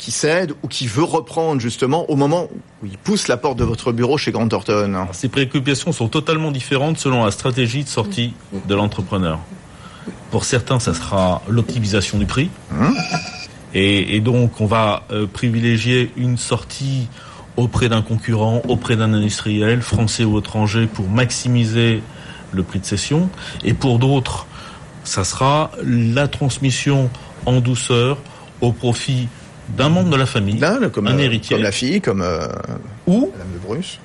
Qui 0.00 0.10
cède 0.12 0.54
ou 0.62 0.68
qui 0.68 0.86
veut 0.86 1.04
reprendre 1.04 1.60
justement 1.60 2.10
au 2.10 2.16
moment 2.16 2.48
où 2.82 2.86
il 2.86 2.96
pousse 2.96 3.28
la 3.28 3.36
porte 3.36 3.58
de 3.58 3.64
votre 3.64 3.92
bureau 3.92 4.16
chez 4.16 4.32
Grant 4.32 4.48
Thornton 4.48 5.06
Ces 5.12 5.28
préoccupations 5.28 5.92
sont 5.92 6.08
totalement 6.08 6.50
différentes 6.50 6.98
selon 6.98 7.22
la 7.24 7.30
stratégie 7.30 7.84
de 7.84 7.88
sortie 7.88 8.32
de 8.66 8.74
l'entrepreneur. 8.74 9.38
Pour 10.30 10.44
certains, 10.44 10.80
ça 10.80 10.94
sera 10.94 11.42
l'optimisation 11.48 12.18
du 12.18 12.24
prix. 12.24 12.48
Hum. 12.72 12.96
Et, 13.74 14.18
donc, 14.20 14.60
on 14.60 14.66
va 14.66 15.04
euh, 15.12 15.26
privilégier 15.26 16.10
une 16.16 16.38
sortie 16.38 17.06
auprès 17.56 17.88
d'un 17.88 18.02
concurrent, 18.02 18.62
auprès 18.68 18.96
d'un 18.96 19.12
industriel, 19.12 19.82
français 19.82 20.24
ou 20.24 20.38
étranger, 20.38 20.88
pour 20.92 21.08
maximiser 21.08 22.02
le 22.52 22.62
prix 22.62 22.80
de 22.80 22.86
cession. 22.86 23.28
Et 23.64 23.74
pour 23.74 23.98
d'autres, 23.98 24.46
ça 25.04 25.24
sera 25.24 25.70
la 25.84 26.26
transmission 26.26 27.10
en 27.44 27.60
douceur 27.60 28.16
au 28.60 28.72
profit 28.72 29.28
d'un 29.76 29.88
membre 29.88 30.10
de 30.10 30.16
la 30.16 30.26
famille, 30.26 30.60
comme, 30.92 31.06
un 31.06 31.18
euh, 31.18 31.22
héritier, 31.22 31.56
comme 31.56 31.62
la 31.62 31.72
fille, 31.72 32.00
comme 32.00 32.22
euh, 32.22 32.46
ou 33.06 33.30
Madame 33.32 33.52
de 33.54 33.58
Bruce, 33.58 33.98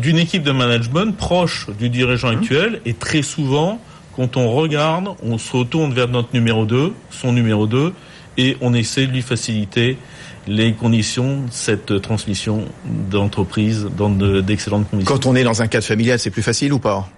d'une 0.00 0.18
équipe 0.18 0.42
de 0.42 0.52
management 0.52 1.16
proche 1.16 1.68
du 1.78 1.88
dirigeant 1.88 2.28
hum. 2.28 2.38
actuel. 2.38 2.80
Et 2.84 2.94
très 2.94 3.22
souvent, 3.22 3.80
quand 4.14 4.36
on 4.36 4.50
regarde, 4.50 5.08
on 5.22 5.38
se 5.38 5.56
retourne 5.56 5.92
vers 5.92 6.08
notre 6.08 6.28
numéro 6.32 6.64
2, 6.64 6.92
son 7.10 7.32
numéro 7.32 7.66
2, 7.66 7.92
et 8.38 8.56
on 8.60 8.74
essaie 8.74 9.06
de 9.06 9.12
lui 9.12 9.22
faciliter 9.22 9.98
les 10.46 10.72
conditions 10.72 11.42
de 11.42 11.50
cette 11.50 12.00
transmission 12.00 12.66
d'entreprise 12.84 13.88
dans 13.96 14.10
d'excellentes 14.10 14.88
conditions. 14.88 15.14
Quand 15.14 15.26
on 15.26 15.34
est 15.34 15.42
dans 15.42 15.62
un 15.62 15.66
cadre 15.66 15.84
familial, 15.84 16.18
c'est 16.18 16.30
plus 16.30 16.42
facile 16.42 16.72
ou 16.72 16.78
pas? 16.78 17.08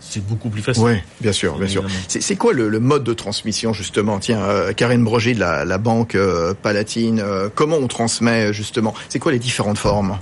C'est 0.00 0.24
beaucoup 0.24 0.48
plus 0.48 0.62
facile. 0.62 0.82
Oui, 0.84 0.92
bien 1.20 1.32
sûr, 1.32 1.58
bien 1.58 1.68
sûr. 1.68 1.84
C'est 2.08 2.36
quoi 2.36 2.52
le, 2.52 2.68
le, 2.68 2.80
mode 2.80 3.04
de 3.04 3.12
transmission 3.12 3.72
justement? 3.72 4.18
Tiens, 4.18 4.40
euh, 4.42 4.72
Karine 4.72 5.04
Broger 5.04 5.34
de 5.34 5.40
la, 5.40 5.64
la 5.64 5.78
banque 5.78 6.14
euh, 6.14 6.54
Palatine, 6.54 7.20
euh, 7.20 7.48
comment 7.54 7.76
on 7.76 7.88
transmet 7.88 8.52
justement? 8.52 8.94
C'est 9.08 9.18
quoi 9.18 9.32
les 9.32 9.38
différentes 9.38 9.78
formes? 9.78 10.18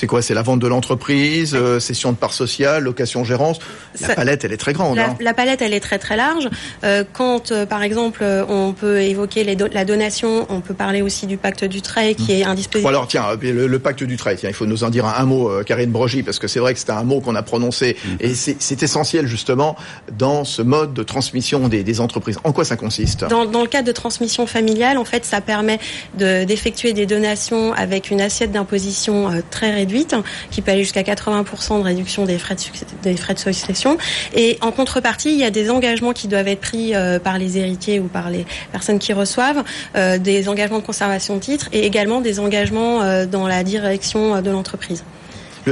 C'est 0.00 0.06
quoi 0.06 0.22
C'est 0.22 0.32
la 0.32 0.40
vente 0.40 0.60
de 0.60 0.66
l'entreprise, 0.66 1.54
euh, 1.54 1.78
cession 1.78 2.10
de 2.10 2.16
parts 2.16 2.32
sociales, 2.32 2.82
location 2.82 3.22
gérance? 3.22 3.58
La 4.00 4.14
palette, 4.14 4.46
elle 4.46 4.52
est 4.52 4.56
très 4.56 4.72
grande. 4.72 4.96
La, 4.96 5.10
hein. 5.10 5.16
la 5.20 5.34
palette, 5.34 5.60
elle 5.60 5.74
est 5.74 5.80
très 5.80 5.98
très 5.98 6.16
large. 6.16 6.48
Euh, 6.84 7.04
quand, 7.12 7.52
euh, 7.52 7.66
par 7.66 7.82
exemple, 7.82 8.24
on 8.48 8.72
peut 8.72 9.02
évoquer 9.02 9.44
les 9.44 9.58
la 9.74 9.84
donation, 9.84 10.46
on 10.48 10.62
peut 10.62 10.72
parler 10.72 11.02
aussi 11.02 11.26
du 11.26 11.36
pacte 11.36 11.64
du 11.64 11.82
trait, 11.82 12.14
qui 12.14 12.32
est 12.32 12.44
un 12.44 12.54
dispositif. 12.54 12.88
alors 12.88 13.08
tiens, 13.08 13.26
le, 13.42 13.78
pacte 13.78 14.02
du 14.02 14.16
trait. 14.16 14.36
Tiens, 14.36 14.48
il 14.48 14.54
faut 14.54 14.64
nous 14.64 14.84
en 14.84 14.88
dire 14.88 15.04
un, 15.04 15.26
mot, 15.26 15.50
Karine 15.66 15.90
Brogy, 15.90 16.22
parce 16.22 16.38
que 16.38 16.48
c'est 16.48 16.60
vrai 16.60 16.72
que 16.72 16.80
c'est 16.80 16.88
un 16.88 17.04
mot 17.04 17.20
qu'on 17.20 17.34
a 17.34 17.42
prononcé 17.42 17.98
mm. 18.02 18.08
et 18.20 18.34
c'est 18.34 18.82
essentiel 18.82 19.26
justement 19.26 19.76
dans 20.16 20.44
ce 20.44 20.62
mode 20.62 20.94
de 20.94 21.02
transmission 21.02 21.68
des, 21.68 21.82
des 21.82 22.00
entreprises. 22.00 22.38
En 22.44 22.52
quoi 22.52 22.64
ça 22.64 22.76
consiste? 22.76 23.26
Dans, 23.26 23.44
dans, 23.44 23.60
le 23.60 23.68
cadre 23.68 23.86
de 23.86 23.92
transmission 23.92 24.46
familiale, 24.46 24.96
en 24.96 25.04
fait, 25.04 25.26
ça 25.26 25.42
permet 25.42 25.78
d'effectuer 26.14 26.94
des 26.94 27.04
donations 27.04 27.74
avec 27.74 28.10
une 28.10 28.22
assiette 28.22 28.52
d'imposition 28.52 29.42
très 29.50 29.72
réduite, 29.90 30.14
qui 30.50 30.62
peut 30.62 30.70
aller 30.70 30.84
jusqu'à 30.84 31.02
80% 31.02 31.78
de 31.78 31.84
réduction 31.84 32.24
des 32.24 32.38
frais 32.38 32.54
de, 32.54 33.12
des 33.12 33.16
succession. 33.52 33.98
Et 34.34 34.58
en 34.60 34.72
contrepartie, 34.72 35.32
il 35.32 35.38
y 35.38 35.44
a 35.44 35.50
des 35.50 35.70
engagements 35.70 36.12
qui 36.12 36.28
doivent 36.28 36.48
être 36.48 36.60
pris 36.60 36.94
euh, 36.94 37.18
par 37.18 37.38
les 37.38 37.58
héritiers 37.58 38.00
ou 38.00 38.06
par 38.06 38.30
les 38.30 38.46
personnes 38.72 38.98
qui 38.98 39.12
reçoivent, 39.12 39.64
euh, 39.96 40.18
des 40.18 40.48
engagements 40.48 40.78
de 40.78 40.84
conservation 40.84 41.36
de 41.36 41.40
titres 41.40 41.68
et 41.72 41.84
également 41.86 42.20
des 42.20 42.38
engagements 42.38 43.02
euh, 43.02 43.26
dans 43.26 43.46
la 43.46 43.64
direction 43.64 44.40
de 44.40 44.50
l'entreprise. 44.50 45.04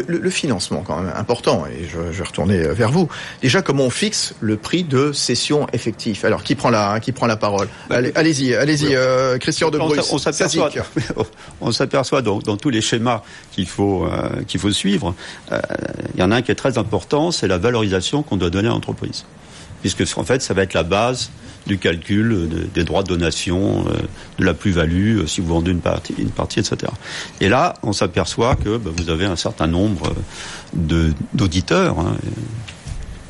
Le, 0.07 0.19
le, 0.19 0.31
financement, 0.31 0.83
quand 0.87 1.00
même, 1.00 1.12
important, 1.17 1.64
et 1.67 1.85
je, 1.85 2.12
je, 2.12 2.19
vais 2.19 2.25
retourner 2.25 2.59
vers 2.69 2.90
vous. 2.90 3.09
Déjà, 3.43 3.62
comment 3.62 3.85
on 3.85 3.90
fixe 3.90 4.35
le 4.40 4.57
prix 4.57 4.85
de 4.85 5.12
cession 5.12 5.67
effectif? 5.73 6.25
Alors, 6.25 6.43
qui 6.43 6.55
prend 6.55 6.71
la, 6.71 7.00
qui 7.00 7.12
prend 7.12 7.26
la 7.26 7.37
parole? 7.37 7.69
Bah, 7.88 7.97
Allez-y, 8.14 8.55
allez-y, 8.55 8.95
euh, 8.95 9.38
Christian 9.38 9.71
de. 9.71 9.78
On 9.78 10.19
s'aperçoit, 10.19 10.71
on 11.61 11.73
s'aperçoit 11.73 12.23
dans, 12.23 12.38
dans, 12.45 12.57
tous 12.57 12.71
les 12.71 12.81
schémas 12.81 13.23
qu'il 13.52 13.67
faut, 13.67 14.05
euh, 14.05 14.43
qu'il 14.47 14.61
faut 14.61 14.71
suivre. 14.71 15.14
Euh, 15.52 15.61
il 16.14 16.21
y 16.21 16.23
en 16.23 16.31
a 16.31 16.37
un 16.37 16.43
qui 16.43 16.50
est 16.50 16.57
très 16.57 16.78
important, 16.78 17.31
c'est 17.31 17.49
la 17.49 17.59
valorisation 17.59 18.23
qu'on 18.23 18.37
doit 18.37 18.50
donner 18.50 18.69
à 18.69 18.73
l'entreprise. 18.73 19.25
Puisque, 19.80 20.04
en 20.16 20.25
fait, 20.25 20.42
ça 20.42 20.54
va 20.54 20.62
être 20.62 20.75
la 20.75 20.82
base 20.82 21.30
du 21.68 21.78
calcul 21.78 22.49
des 22.75 22.82
droits 22.82 23.02
de 23.02 23.08
donation, 23.08 23.85
euh, 23.88 23.99
de 24.38 24.44
la 24.44 24.54
plus-value, 24.54 25.18
euh, 25.18 25.26
si 25.26 25.40
vous 25.40 25.49
vendez 25.49 25.70
une 25.70 25.80
partie, 25.80 26.14
etc. 26.58 26.76
Et 27.40 27.49
là, 27.49 27.75
on 27.82 27.92
s'aperçoit 27.92 28.56
que 28.56 28.78
bah, 28.78 28.90
vous 28.97 29.11
avez 29.11 29.26
un 29.26 29.37
certain 29.37 29.66
nombre 29.66 30.14
euh, 30.75 31.11
d'auditeurs, 31.35 32.00
hein, 32.00 32.16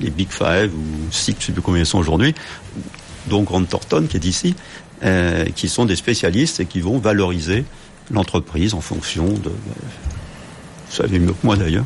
les 0.01 0.11
Big 0.11 0.31
Five 0.31 0.73
ou 0.73 1.13
Six, 1.13 1.33
je 1.33 1.37
ne 1.37 1.43
sais 1.43 1.53
plus 1.53 1.63
combien 1.63 1.83
ils 1.83 1.87
sont 1.87 1.99
aujourd'hui, 1.99 2.35
dont 3.27 3.43
Grant 3.43 3.65
Thornton 3.65 4.07
qui 4.09 4.17
est 4.17 4.21
d'ici, 4.21 4.55
qui 5.55 5.69
sont 5.69 5.85
des 5.85 5.97
spécialistes 5.97 6.61
et 6.61 6.67
qui 6.67 6.81
vont 6.81 6.99
valoriser 6.99 7.65
l'entreprise 8.11 8.75
en 8.75 8.81
fonction 8.81 9.27
de 9.27 9.51
vous 10.89 10.97
savez 10.97 11.19
mieux 11.19 11.33
que 11.33 11.45
moi 11.45 11.57
d'ailleurs. 11.57 11.85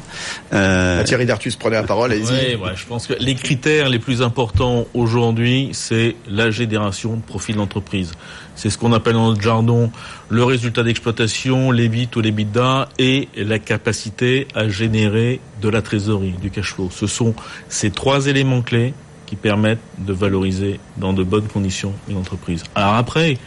Euh... 0.52 1.02
Thierry 1.04 1.26
Dartus, 1.26 1.56
prenez 1.56 1.76
la 1.76 1.82
parole, 1.82 2.12
allez-y. 2.12 2.56
Ouais, 2.56 2.72
je 2.76 2.86
pense 2.86 3.06
que 3.06 3.14
les 3.18 3.34
critères 3.34 3.88
les 3.88 3.98
plus 3.98 4.22
importants 4.22 4.86
aujourd'hui, 4.94 5.70
c'est 5.72 6.14
la 6.28 6.50
génération 6.50 7.16
de 7.16 7.22
profit 7.22 7.52
de 7.52 7.58
l'entreprise. 7.58 8.12
C'est 8.54 8.70
ce 8.70 8.78
qu'on 8.78 8.92
appelle 8.92 9.14
dans 9.14 9.28
notre 9.28 9.40
jargon 9.40 9.90
le 10.28 10.44
résultat 10.44 10.82
d'exploitation, 10.82 11.70
les 11.70 11.88
bits 11.88 12.08
ou 12.14 12.20
les 12.20 12.32
bidas 12.32 12.88
et 12.98 13.28
la 13.36 13.58
capacité 13.58 14.46
à 14.54 14.68
générer 14.68 15.40
de 15.60 15.68
la 15.68 15.82
trésorerie, 15.82 16.34
du 16.40 16.50
cash 16.50 16.74
flow. 16.74 16.88
Ce 16.92 17.06
sont 17.06 17.34
ces 17.68 17.90
trois 17.90 18.26
éléments 18.26 18.62
clés 18.62 18.94
qui 19.26 19.36
permettent 19.36 19.80
de 19.98 20.12
valoriser 20.12 20.78
dans 20.98 21.12
de 21.12 21.24
bonnes 21.24 21.48
conditions 21.48 21.94
une 22.08 22.18
entreprise. 22.18 22.62
Alors 22.74 22.94
après, 22.94 23.38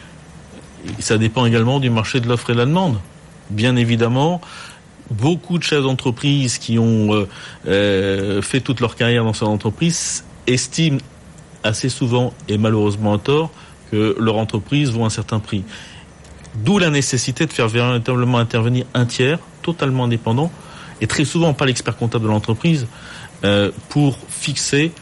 ça 0.98 1.16
dépend 1.16 1.46
également 1.46 1.80
du 1.80 1.90
marché 1.90 2.20
de 2.20 2.28
l'offre 2.28 2.50
et 2.50 2.52
de 2.54 2.58
la 2.58 2.66
demande. 2.66 2.98
Bien 3.50 3.76
évidemment, 3.76 4.40
beaucoup 5.10 5.58
de 5.58 5.62
chefs 5.62 5.82
d'entreprise 5.82 6.58
qui 6.58 6.78
ont 6.78 7.14
euh, 7.14 7.28
euh, 7.66 8.42
fait 8.42 8.60
toute 8.60 8.80
leur 8.80 8.96
carrière 8.96 9.24
dans 9.24 9.32
cette 9.32 9.48
entreprise 9.48 10.24
estiment 10.46 10.98
assez 11.62 11.88
souvent 11.88 12.32
et 12.48 12.58
malheureusement 12.58 13.14
à 13.14 13.18
tort 13.18 13.50
que 13.90 14.16
leur 14.18 14.36
entreprise 14.36 14.90
vaut 14.90 15.04
un 15.04 15.10
certain 15.10 15.38
prix. 15.38 15.64
D'où 16.64 16.78
la 16.78 16.90
nécessité 16.90 17.46
de 17.46 17.52
faire 17.52 17.68
véritablement 17.68 18.38
intervenir 18.38 18.86
un 18.94 19.04
tiers 19.06 19.38
totalement 19.62 20.04
indépendant 20.04 20.50
et 21.00 21.06
très 21.06 21.24
souvent 21.24 21.52
pas 21.52 21.66
l'expert 21.66 21.96
comptable 21.96 22.24
de 22.24 22.30
l'entreprise 22.30 22.86
euh, 23.44 23.70
pour 23.88 24.18
fixer 24.28 24.92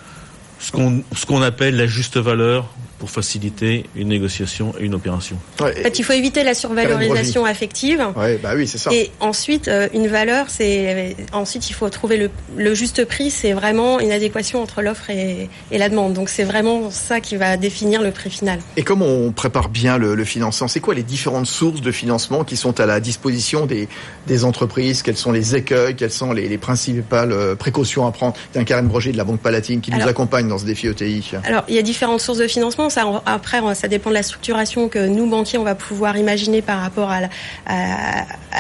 ce 0.59 0.73
qu'on 0.73 1.05
ce 1.15 1.27
qu'on 1.27 1.43
appelle 1.43 1.77
la 1.77 1.87
juste 1.87 2.17
valeur 2.17 2.69
pour 3.05 3.11
faciliter 3.11 3.85
une 3.97 4.09
négociation 4.09 4.73
et 4.81 4.85
une 4.85 4.95
opération. 4.95 5.37
en 5.61 5.67
fait, 5.67 5.99
il 5.99 6.05
faut 6.07 6.15
éviter 6.15 6.43
la 6.43 6.55
survalorisation 6.55 7.45
affective. 7.45 8.03
Ouais, 8.17 8.39
bah 8.43 8.53
oui, 8.57 8.67
c'est 8.67 8.79
ça. 8.79 8.91
Et 8.95 9.11
ensuite, 9.21 9.69
euh, 9.69 9.89
une 9.93 10.07
valeur, 10.07 10.47
c'est 10.49 11.15
ensuite 11.33 11.69
il 11.69 11.75
faut 11.75 11.91
trouver 11.91 12.17
le, 12.17 12.31
le 12.57 12.75
juste 12.75 13.05
prix. 13.05 13.31
C'est 13.31 13.53
vraiment 13.53 14.01
une 14.01 14.11
adéquation 14.11 14.63
entre 14.63 14.81
l'offre 14.81 15.11
et, 15.11 15.51
et, 15.71 15.77
la 15.77 15.91
demande. 15.91 16.15
Donc 16.15 16.31
c'est 16.31 16.45
vraiment 16.45 16.91
ça 16.91 17.21
qui 17.21 17.37
va 17.37 17.59
définir 17.59 18.01
le 18.01 18.11
prix 18.11 18.31
final. 18.31 18.59
Et 18.79 18.85
comment 18.85 19.05
on 19.05 19.33
prépare 19.33 19.69
bien 19.69 19.99
le, 19.99 20.15
le 20.15 20.25
financement? 20.25 20.67
C'est 20.67 20.81
quoi 20.81 20.95
les 20.95 21.03
différentes 21.03 21.47
sources 21.47 21.83
de 21.83 21.93
financement 21.93 22.43
qui 22.43 22.57
sont 22.57 22.81
à 22.81 22.87
la 22.87 23.01
disposition 23.01 23.67
des, 23.67 23.87
des 24.27 24.45
entreprises? 24.47 25.03
Quels 25.03 25.19
sont 25.19 25.31
les 25.31 25.57
écueils? 25.57 25.95
Quelles 25.95 26.11
sont 26.11 26.33
les, 26.33 26.49
les 26.49 26.59
principales 26.59 27.33
euh, 27.33 27.55
précautions 27.55 28.07
à 28.07 28.13
prendre? 28.13 28.35
C'est 28.55 28.61
un 28.61 28.65
Karim 28.65 28.89
Broger 28.89 29.13
de 29.13 29.19
la 29.19 29.25
Banque 29.25 29.41
Palatine 29.41 29.83
qui 29.83 29.91
nous 29.91 30.09
accompagne 30.09 30.49
dans 30.49 30.57
ce 30.57 30.65
défi 30.65 30.87
ETI. 30.87 31.33
Alors 31.45 31.65
il 31.69 31.75
y 31.75 31.79
a 31.79 31.83
différentes 31.83 32.23
sources 32.23 32.39
de 32.39 32.49
financement 32.49 32.89
après, 32.97 33.75
ça 33.75 33.89
dépend 33.89 34.11
de 34.11 34.15
la 34.15 34.23
structuration 34.23 34.89
que 34.89 35.07
nous, 35.07 35.27
banquiers, 35.27 35.59
on 35.59 35.65
va 35.65 35.75
pouvoir 35.75 36.17
imaginer 36.17 36.63
par 36.63 36.81
rapport 36.81 37.11
à 37.11 37.21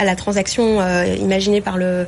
la, 0.04 0.16
transaction 0.16 0.80
euh, 0.80 1.06
imaginée 1.18 1.60
par 1.60 1.76
le 1.76 2.06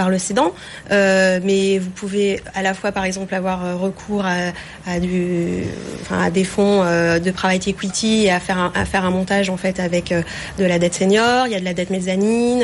par 0.00 0.08
le 0.08 0.18
cédant, 0.18 0.54
euh, 0.92 1.40
mais 1.44 1.78
vous 1.78 1.90
pouvez 1.90 2.40
à 2.54 2.62
la 2.62 2.72
fois, 2.72 2.90
par 2.90 3.04
exemple, 3.04 3.34
avoir 3.34 3.62
euh, 3.62 3.76
recours 3.76 4.24
à, 4.24 4.98
des 4.98 6.44
fonds 6.44 6.82
euh, 6.82 7.18
de 7.18 7.30
private 7.30 7.68
equity 7.68 8.24
et 8.24 8.30
à 8.30 8.40
faire 8.40 9.04
un, 9.04 9.10
montage 9.10 9.50
en 9.50 9.58
fait 9.58 9.78
avec 9.78 10.14
de 10.58 10.64
la 10.64 10.78
dette 10.78 10.94
senior. 10.94 11.46
Il 11.46 11.52
y 11.52 11.54
a 11.54 11.60
de 11.60 11.66
la 11.66 11.74
dette 11.74 11.90
mezzanine. 11.90 12.60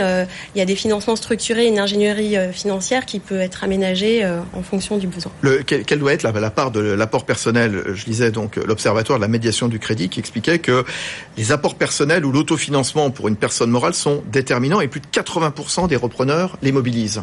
il 0.55 0.59
y 0.59 0.63
a 0.63 0.65
des 0.65 0.77
financements 0.77 1.17
structurés, 1.17 1.67
une 1.67 1.79
ingénierie 1.79 2.37
financière 2.53 3.05
qui 3.05 3.19
peut 3.19 3.41
être 3.41 3.65
aménagée 3.65 4.25
en 4.55 4.63
fonction 4.63 4.97
du 4.97 5.07
besoin. 5.07 5.31
Le, 5.43 5.63
quelle 5.63 5.99
doit 5.99 6.15
être 6.15 6.23
la, 6.23 6.33
la 6.33 6.51
part 6.51 6.71
de 6.71 6.81
l'apport 6.81 7.27
personnel 7.27 7.83
Je 7.93 8.07
lisais 8.07 8.31
donc 8.31 8.57
l'observatoire 8.57 9.19
de 9.19 9.25
la 9.25 9.29
médiation 9.29 9.69
du 9.69 9.79
crédit 9.79 10.09
qui 10.09 10.21
expliquait 10.21 10.59
que 10.59 10.87
les 11.37 11.53
apports 11.53 11.75
personnels 11.75 12.25
ou 12.25 12.33
l'autofinancement 12.33 13.11
pour 13.11 13.29
une 13.29 13.37
personne 13.37 13.71
morale 13.71 13.93
sont 13.93 14.23
déterminants 14.33 14.81
et 14.81 14.89
plus 14.89 15.01
de 15.01 15.07
80% 15.13 15.89
des 15.89 15.97
repreneurs 15.97 16.57
les 16.63 16.73
mobilisent. 16.73 17.23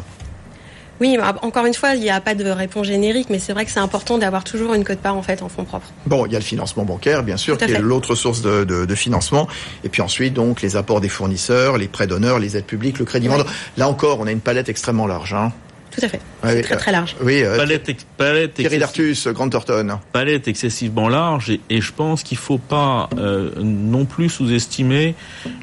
Oui, 1.04 1.18
encore 1.42 1.66
une 1.66 1.74
fois, 1.74 1.94
il 1.94 2.00
n'y 2.00 2.08
a 2.08 2.18
pas 2.22 2.34
de 2.34 2.48
réponse 2.48 2.86
générique, 2.86 3.28
mais 3.28 3.38
c'est 3.38 3.52
vrai 3.52 3.66
que 3.66 3.70
c'est 3.70 3.80
important 3.80 4.16
d'avoir 4.16 4.42
toujours 4.42 4.72
une 4.72 4.84
cote-part 4.84 5.14
en 5.14 5.22
fait 5.22 5.42
en 5.42 5.50
fonds 5.50 5.64
propres. 5.64 5.88
Bon, 6.06 6.24
il 6.24 6.32
y 6.32 6.34
a 6.34 6.38
le 6.38 6.44
financement 6.44 6.86
bancaire, 6.86 7.22
bien 7.22 7.36
sûr, 7.36 7.58
qui 7.58 7.64
est 7.64 7.78
l'autre 7.78 8.14
source 8.14 8.40
de, 8.40 8.94
financement, 8.94 9.46
et 9.82 9.90
puis 9.90 10.00
ensuite 10.00 10.32
donc 10.32 10.62
les 10.62 10.76
apports 10.76 11.02
des 11.02 11.10
fournisseurs, 11.10 11.76
les 11.76 11.88
prêts 11.88 12.06
d'honneur, 12.06 12.38
les 12.38 12.56
aides 12.56 12.64
publiques, 12.64 12.98
le 12.98 13.04
crédit 13.04 13.28
vendeur. 13.28 13.46
Là 13.76 13.86
encore, 13.86 14.18
on 14.20 14.26
a 14.26 14.32
une 14.32 14.40
palette 14.40 14.70
extrêmement 14.70 15.06
large. 15.06 15.34
Hein. 15.34 15.52
Tout 15.90 16.00
à 16.06 16.08
fait. 16.08 16.20
c'est 16.42 16.62
très 16.62 16.76
très 16.76 16.92
large. 16.92 17.16
Oui, 17.20 17.42
euh, 17.42 17.58
palette, 17.58 18.06
palette 18.16 18.54
Thierry 18.54 18.78
Dartus, 18.78 19.28
Grand 19.28 19.50
Thornton. 19.50 19.98
Palette 20.10 20.48
excessivement 20.48 21.10
large 21.10 21.58
et, 21.68 21.80
je 21.82 21.92
pense 21.92 22.22
qu'il 22.22 22.38
ne 22.38 22.42
faut 22.42 22.58
pas 22.58 23.10
euh, 23.18 23.50
non 23.58 24.06
plus 24.06 24.30
sous-estimer 24.30 25.14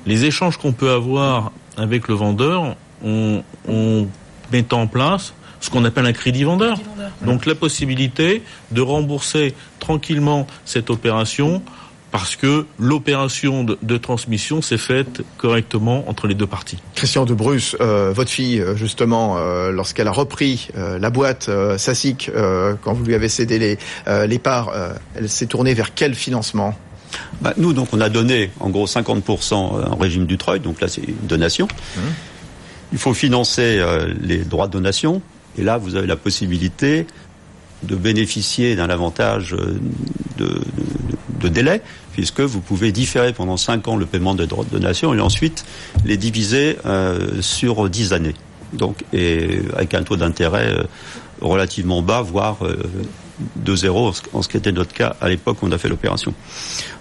les 0.05 0.25
échanges 0.25 0.57
qu'on 0.57 0.71
peut 0.71 0.91
avoir 0.91 1.51
avec 1.77 2.07
le 2.09 2.13
vendeur. 2.13 2.75
On, 3.03 3.43
on 3.67 4.07
mettant 4.51 4.81
en 4.81 4.87
place 4.87 5.33
ce 5.59 5.69
qu'on 5.69 5.85
appelle 5.85 6.05
un 6.05 6.13
crédit 6.13 6.43
vendeur. 6.43 6.79
Donc 7.23 7.45
la 7.45 7.55
possibilité 7.55 8.43
de 8.71 8.81
rembourser 8.81 9.53
tranquillement 9.79 10.47
cette 10.65 10.89
opération 10.89 11.61
parce 12.11 12.35
que 12.35 12.65
l'opération 12.77 13.63
de, 13.63 13.97
transmission 13.97 14.61
s'est 14.61 14.77
faite 14.77 15.21
correctement 15.37 16.03
entre 16.09 16.27
les 16.27 16.33
deux 16.33 16.47
parties. 16.47 16.77
Christian 16.93 17.25
de 17.25 17.33
Bruce, 17.33 17.77
euh, 17.79 18.11
votre 18.13 18.29
fille, 18.29 18.59
euh, 18.59 18.75
justement, 18.75 19.37
euh, 19.37 19.71
lorsqu'elle 19.71 20.09
a 20.09 20.11
repris 20.11 20.67
la 20.75 21.09
boîte 21.09 21.49
SASIC, 21.77 22.31
quand 22.81 22.93
vous 22.93 23.05
lui 23.05 23.15
avez 23.15 23.29
cédé 23.29 23.59
les, 23.59 23.77
les 24.27 24.39
parts, 24.39 24.73
elle 25.15 25.29
s'est 25.29 25.45
tournée 25.45 25.73
vers 25.73 25.93
quel 25.93 26.15
financement? 26.15 26.75
Bah, 27.41 27.53
Nous, 27.57 27.73
donc, 27.73 27.89
on 27.93 28.01
a 28.01 28.09
donné 28.09 28.51
en 28.59 28.69
gros 28.69 28.87
50% 28.87 29.53
en 29.53 29.95
régime 29.95 30.25
du 30.25 30.37
Treuil, 30.37 30.59
donc 30.59 30.81
là 30.81 30.87
c'est 30.87 31.01
une 31.01 31.27
donation. 31.27 31.67
Mmh. 31.95 31.99
Il 32.91 32.97
faut 32.97 33.13
financer 33.13 33.79
euh, 33.79 34.13
les 34.21 34.39
droits 34.39 34.67
de 34.67 34.73
donation. 34.73 35.21
Et 35.57 35.63
là, 35.63 35.77
vous 35.77 35.95
avez 35.95 36.07
la 36.07 36.15
possibilité 36.15 37.07
de 37.83 37.95
bénéficier 37.95 38.75
d'un 38.75 38.89
avantage 38.89 39.53
euh, 39.53 39.79
de, 40.37 40.61
de, 41.39 41.47
délai, 41.47 41.81
puisque 42.13 42.41
vous 42.41 42.61
pouvez 42.61 42.91
différer 42.91 43.33
pendant 43.33 43.57
5 43.57 43.87
ans 43.87 43.95
le 43.95 44.05
paiement 44.05 44.35
des 44.35 44.47
droits 44.47 44.65
de 44.65 44.69
donation 44.69 45.13
et 45.13 45.19
ensuite 45.19 45.65
les 46.05 46.17
diviser 46.17 46.77
euh, 46.85 47.41
sur 47.41 47.89
10 47.89 48.13
années. 48.13 48.35
Donc, 48.73 49.03
et 49.13 49.61
avec 49.73 49.93
un 49.93 50.03
taux 50.03 50.15
d'intérêt 50.15 50.77
relativement 51.41 52.01
bas, 52.01 52.21
voire 52.21 52.59
de 53.55 53.75
zéro, 53.75 54.11
en 54.33 54.41
ce 54.41 54.47
qui 54.49 54.57
était 54.57 54.71
notre 54.71 54.93
cas 54.93 55.15
à 55.21 55.29
l'époque 55.29 55.61
où 55.61 55.67
on 55.67 55.71
a 55.71 55.77
fait 55.77 55.89
l'opération. 55.89 56.33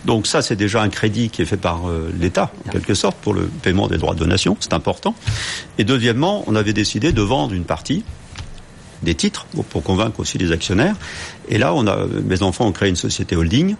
Donc 0.05 0.26
ça, 0.26 0.42
c'est 0.42 0.57
déjà 0.57 0.83
un 0.83 0.88
crédit 0.88 1.31
qui 1.31 1.42
est 1.42 1.46
fait 1.46 1.57
par 1.57 1.88
euh, 1.88 2.11
l'État, 2.18 2.50
en 2.66 2.70
quelque 2.70 2.94
sorte, 2.94 3.16
pour 3.18 3.35
le 3.35 3.42
paiement 3.42 3.88
des 3.88 3.98
droits 3.98 4.14
de 4.14 4.18
donation. 4.18 4.57
C'est 4.61 4.72
important. 4.72 5.14
Et 5.79 5.85
deuxièmement, 5.85 6.44
on 6.46 6.55
avait 6.55 6.72
décidé 6.72 7.12
de 7.12 7.22
vendre 7.22 7.55
une 7.55 7.64
partie 7.64 8.05
des 9.03 9.14
titres 9.14 9.46
pour 9.70 9.83
convaincre 9.83 10.20
aussi 10.20 10.38
les 10.38 10.53
actionnaires. 10.53 10.96
Et 11.48 11.59
là, 11.59 11.74
on 11.74 11.87
a, 11.87 12.07
mes 12.07 12.42
enfants 12.42 12.66
ont 12.66 12.72
créé 12.72 12.88
une 12.88 12.96
société 12.96 13.37
holding 13.37 13.76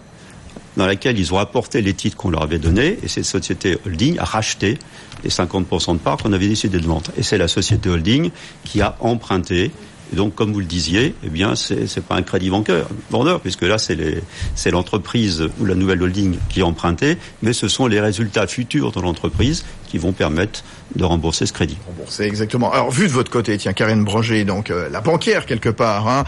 dans 0.77 0.87
laquelle 0.87 1.18
ils 1.18 1.35
ont 1.35 1.38
apporté 1.38 1.83
les 1.83 1.94
titres 1.94 2.16
qu'on 2.16 2.31
leur 2.31 2.42
avait 2.42 2.59
donnés 2.59 2.99
et 3.03 3.09
cette 3.09 3.25
société 3.25 3.77
holding 3.85 4.18
a 4.18 4.25
racheté 4.25 4.79
les 5.25 5.31
50% 5.31 5.94
de 5.94 5.99
parts 5.99 6.18
qu'on 6.18 6.33
avait 6.33 6.49
décidé 6.49 6.79
de 6.79 6.87
vendre. 6.87 7.11
Et 7.16 7.23
c'est 7.23 7.38
la 7.38 7.49
société 7.49 7.90
holding 7.90 8.31
qui 8.64 8.81
a 8.81 8.96
emprunté 9.01 9.73
et 10.12 10.16
donc, 10.16 10.35
comme 10.35 10.53
vous 10.53 10.61
le 10.61 10.66
disiez, 10.66 11.14
eh 11.25 11.29
bien, 11.29 11.55
c'est, 11.55 11.87
c'est 11.87 12.05
pas 12.05 12.16
un 12.16 12.23
crédit 12.23 12.51
bancaire, 12.51 12.87
vendeur, 13.11 13.40
puisque 13.40 13.62
là, 13.62 13.79
c'est, 13.79 13.94
les, 13.94 14.23
c'est 14.55 14.70
l'entreprise 14.70 15.49
ou 15.61 15.64
la 15.64 15.75
nouvelle 15.75 16.03
holding 16.03 16.37
qui 16.49 16.61
est 16.61 16.64
empruntée, 16.64 17.16
mais 17.42 17.53
ce 17.53 17.68
sont 17.68 17.87
les 17.87 18.01
résultats 18.01 18.46
futurs 18.46 18.92
de 18.92 19.01
l'entreprise 19.01 19.64
qui 19.88 19.99
vont 19.99 20.12
permettre 20.12 20.64
de 20.96 21.05
rembourser 21.05 21.46
ce 21.46 21.53
crédit. 21.53 21.79
Rembourser, 21.87 22.25
exactement. 22.25 22.73
Alors, 22.73 22.90
vu 22.90 23.07
de 23.07 23.12
votre 23.12 23.31
côté, 23.31 23.57
tiens, 23.59 23.73
Karine 23.73 24.05
Branger, 24.05 24.44
donc 24.44 24.70
euh, 24.70 24.88
la 24.88 25.01
banquière 25.01 25.46
quelque 25.46 25.68
part, 25.68 26.09
hein, 26.09 26.25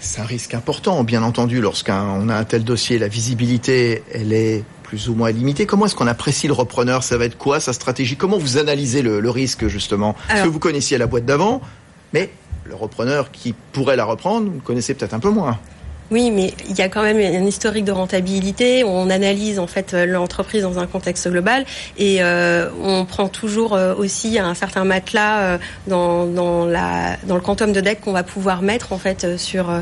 c'est 0.00 0.20
un 0.20 0.24
risque 0.24 0.54
important, 0.54 1.04
bien 1.04 1.22
entendu, 1.22 1.60
lorsqu'on 1.60 2.28
a 2.28 2.34
un 2.34 2.44
tel 2.44 2.64
dossier, 2.64 2.98
la 2.98 3.08
visibilité, 3.08 4.02
elle 4.12 4.32
est 4.32 4.64
plus 4.82 5.08
ou 5.08 5.14
moins 5.14 5.30
limitée. 5.30 5.64
Comment 5.64 5.86
est-ce 5.86 5.94
qu'on 5.94 6.06
apprécie 6.06 6.48
le 6.48 6.52
repreneur? 6.52 7.02
Ça 7.02 7.16
va 7.16 7.24
être 7.24 7.38
quoi 7.38 7.60
sa 7.60 7.72
stratégie? 7.72 8.16
Comment 8.16 8.36
vous 8.36 8.58
analysez 8.58 9.00
le, 9.00 9.20
le 9.20 9.30
risque 9.30 9.68
justement? 9.68 10.14
Parce 10.28 10.42
que 10.42 10.48
vous 10.48 10.58
connaissiez 10.58 10.98
la 10.98 11.06
boîte 11.06 11.24
d'avant, 11.24 11.62
mais 12.12 12.30
le 12.64 12.74
repreneur 12.74 13.30
qui 13.30 13.54
pourrait 13.72 13.96
la 13.96 14.04
reprendre, 14.04 14.50
vous 14.50 14.60
connaissez 14.60 14.94
peut-être 14.94 15.14
un 15.14 15.20
peu 15.20 15.30
moins. 15.30 15.58
Oui, 16.12 16.30
mais 16.30 16.52
il 16.68 16.76
y 16.76 16.82
a 16.82 16.90
quand 16.90 17.02
même 17.02 17.16
un 17.16 17.46
historique 17.46 17.86
de 17.86 17.92
rentabilité. 17.92 18.84
On 18.84 19.08
analyse 19.08 19.58
en 19.58 19.66
fait 19.66 19.94
l'entreprise 19.94 20.62
dans 20.62 20.78
un 20.78 20.86
contexte 20.86 21.26
global 21.28 21.64
et 21.96 22.18
euh, 22.20 22.68
on 22.82 23.06
prend 23.06 23.28
toujours 23.28 23.74
euh, 23.74 23.94
aussi 23.94 24.38
un 24.38 24.54
certain 24.54 24.84
matelas 24.84 25.40
euh, 25.40 25.58
dans, 25.86 26.26
dans, 26.26 26.66
la, 26.66 27.16
dans 27.26 27.34
le 27.34 27.40
quantum 27.40 27.72
de 27.72 27.80
dette 27.80 28.02
qu'on 28.02 28.12
va 28.12 28.24
pouvoir 28.24 28.60
mettre 28.60 28.92
en 28.92 28.98
fait 28.98 29.38
sur 29.38 29.72